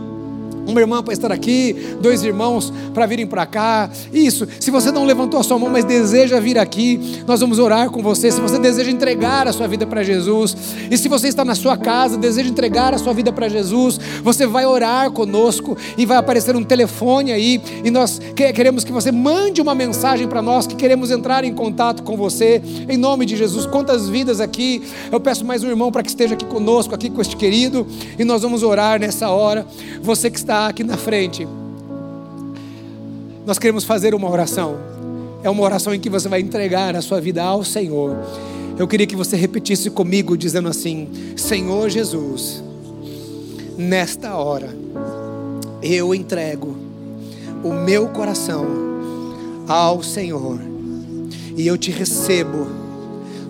[0.67, 3.91] uma irmã para estar aqui, dois irmãos para virem para cá.
[4.13, 7.91] Isso, se você não levantou a sua mão, mas deseja vir aqui, nós vamos orar
[7.91, 8.31] com você.
[8.31, 10.57] Se você deseja entregar a sua vida para Jesus,
[10.91, 14.47] e se você está na sua casa, deseja entregar a sua vida para Jesus, você
[14.47, 19.61] vai orar conosco e vai aparecer um telefone aí, e nós queremos que você mande
[19.61, 23.67] uma mensagem para nós, que queremos entrar em contato com você, em nome de Jesus.
[23.67, 27.21] Quantas vidas aqui, eu peço mais um irmão para que esteja aqui conosco, aqui com
[27.21, 27.87] este querido,
[28.19, 29.67] e nós vamos orar nessa hora.
[30.03, 31.47] Você que está está aqui na frente,
[33.45, 34.79] nós queremos fazer uma oração.
[35.43, 38.17] É uma oração em que você vai entregar a sua vida ao Senhor.
[38.79, 42.65] Eu queria que você repetisse comigo, dizendo assim: Senhor Jesus,
[43.77, 44.75] nesta hora,
[45.83, 46.75] eu entrego
[47.63, 48.65] o meu coração
[49.69, 50.59] ao Senhor
[51.55, 52.67] e eu te recebo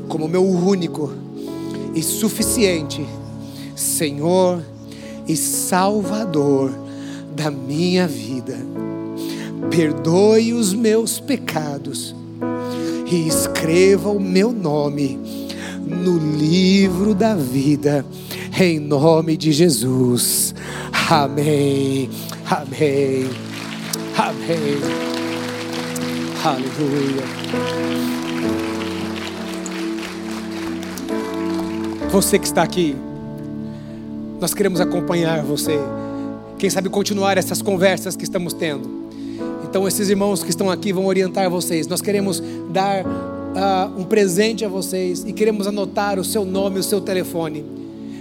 [0.09, 1.13] como meu único
[1.95, 3.07] e suficiente
[3.77, 4.61] Senhor
[5.29, 6.86] e Salvador
[7.37, 8.57] da minha vida.
[9.71, 12.15] Perdoe os meus pecados
[13.11, 15.19] e escreva o meu nome
[15.87, 18.05] no livro da vida,
[18.59, 20.55] em nome de Jesus.
[21.11, 22.09] Amém.
[22.51, 23.29] Amém.
[24.17, 24.81] Amém.
[26.43, 27.23] Aleluia.
[32.11, 32.97] Você que está aqui,
[34.41, 35.79] nós queremos acompanhar você
[36.59, 39.07] quem sabe continuar essas conversas que estamos tendo.
[39.69, 41.87] Então, esses irmãos que estão aqui vão orientar vocês.
[41.87, 46.83] Nós queremos dar uh, um presente a vocês e queremos anotar o seu nome, o
[46.83, 47.65] seu telefone.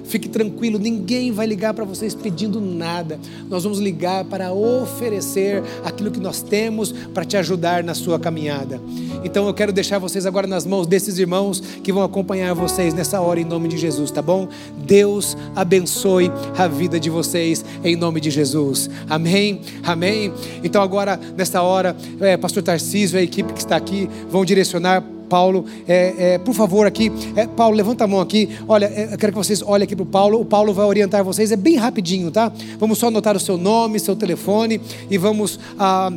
[0.08, 3.20] Fique tranquilo, ninguém vai ligar para vocês pedindo nada.
[3.50, 8.80] Nós vamos ligar para oferecer aquilo que nós temos para te ajudar na sua caminhada.
[9.24, 13.20] Então eu quero deixar vocês agora nas mãos desses irmãos que vão acompanhar vocês nessa
[13.20, 14.48] hora em nome de Jesus, tá bom?
[14.86, 18.90] Deus abençoe a vida de vocês em nome de Jesus.
[19.10, 19.62] Amém?
[19.84, 20.32] Amém?
[20.64, 25.66] Então agora, nessa hora, é, Pastor Tarcísio, a equipe que está aqui, vão direcionar Paulo,
[25.88, 28.50] é, é, por favor, aqui, é, Paulo, levanta a mão aqui.
[28.68, 30.40] Olha, é, eu quero que vocês olhem aqui para o Paulo.
[30.40, 32.52] O Paulo vai orientar vocês, é bem rapidinho, tá?
[32.80, 36.12] Vamos só anotar o seu nome, seu telefone e vamos a,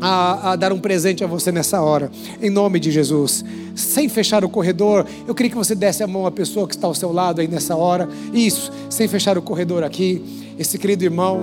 [0.00, 2.10] a, a dar um presente a você nessa hora,
[2.40, 3.44] em nome de Jesus.
[3.74, 6.86] Sem fechar o corredor, eu queria que você desse a mão à pessoa que está
[6.86, 8.08] ao seu lado aí nessa hora.
[8.32, 10.22] Isso, sem fechar o corredor aqui.
[10.58, 11.40] Esse querido irmão,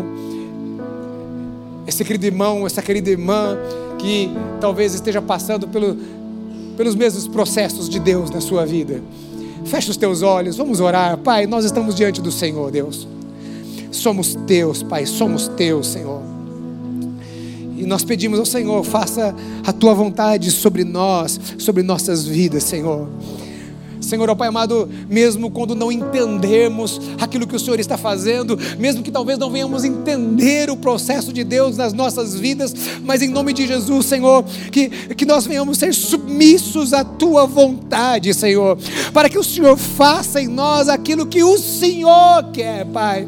[1.87, 3.57] esse querido irmão, essa querida irmã
[3.97, 4.29] que
[4.61, 5.97] talvez esteja passando pelo
[6.79, 9.03] pelos mesmos processos de Deus na sua vida.
[9.65, 11.17] Feche os teus olhos, vamos orar.
[11.17, 13.05] Pai, nós estamos diante do Senhor, Deus.
[13.91, 16.21] Somos teus, Pai, somos teus, Senhor.
[17.75, 19.35] E nós pedimos ao Senhor, faça
[19.67, 23.09] a tua vontade sobre nós, sobre nossas vidas, Senhor.
[24.09, 29.03] Senhor, ó Pai amado, mesmo quando não entendermos aquilo que o Senhor está fazendo, mesmo
[29.03, 33.53] que talvez não venhamos entender o processo de Deus nas nossas vidas, mas em nome
[33.53, 38.79] de Jesus, Senhor, que, que nós venhamos ser submissos à Tua vontade, Senhor,
[39.13, 43.27] para que o Senhor faça em nós aquilo que o Senhor quer, Pai.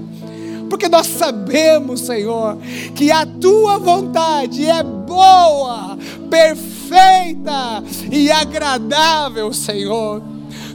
[0.68, 2.58] Porque nós sabemos, Senhor,
[2.96, 5.98] que a tua vontade é boa,
[6.30, 10.24] perfeita e agradável, Senhor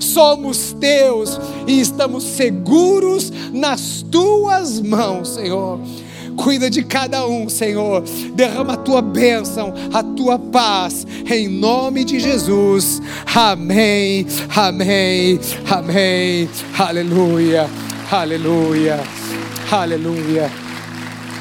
[0.01, 5.81] somos teus e estamos seguros nas tuas mãos, Senhor.
[6.37, 8.03] Cuida de cada um, Senhor.
[8.35, 13.01] Derrama a tua bênção, a tua paz, em nome de Jesus.
[13.35, 16.49] Amém, amém, amém.
[16.79, 17.69] Aleluia,
[18.11, 19.01] aleluia,
[19.71, 20.51] aleluia.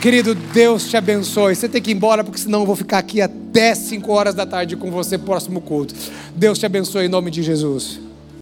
[0.02, 1.56] Querido, Deus te abençoe.
[1.56, 4.46] Você tem que ir embora, porque senão eu vou ficar aqui até 5 horas da
[4.46, 5.96] tarde com você, próximo culto.
[6.36, 8.00] Deus te abençoe em nome de Jesus.